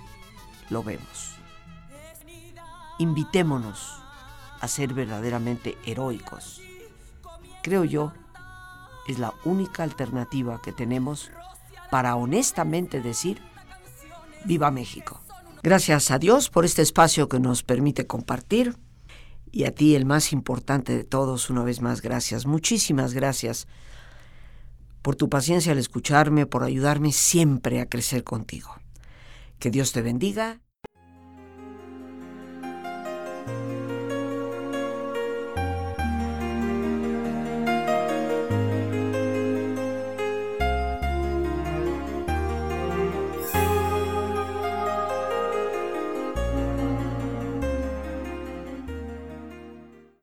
lo 0.69 0.83
vemos. 0.83 1.33
Invitémonos 2.99 4.03
a 4.61 4.69
ser 4.69 4.93
verdaderamente 4.93 5.77
heroicos. 5.85 6.61
Creo 7.63 7.85
yo, 7.85 8.13
es 9.09 9.19
la 9.19 9.35
única 9.45 9.83
alternativa 9.83 10.61
que 10.63 10.73
tenemos 10.73 11.31
para 11.91 12.17
honestamente 12.17 13.01
decir, 13.01 13.41
viva 14.45 14.71
México. 14.71 15.21
Gracias 15.63 16.11
a 16.11 16.19
Dios 16.19 16.51
por 16.51 16.65
este 16.65 16.83
espacio 16.83 17.29
que 17.29 17.41
nos 17.41 17.63
permite 17.63 18.07
compartir. 18.07 18.77
Y 19.51 19.65
a 19.65 19.75
ti, 19.75 19.95
el 19.95 20.05
más 20.05 20.33
importante 20.33 20.97
de 20.97 21.05
todos, 21.05 21.51
una 21.51 21.63
vez 21.63 21.81
más, 21.81 22.03
gracias. 22.03 22.47
Muchísimas 22.47 23.15
gracias 23.15 23.67
por 25.03 25.17
tu 25.17 25.29
paciencia 25.29 25.73
al 25.73 25.79
escucharme, 25.79 26.47
por 26.47 26.63
ayudarme 26.63 27.13
siempre 27.13 27.81
a 27.81 27.89
crecer 27.89 28.25
contigo. 28.25 28.75
Que 29.59 29.71
Dios 29.71 29.93
te 29.93 30.03
bendiga 30.03 30.61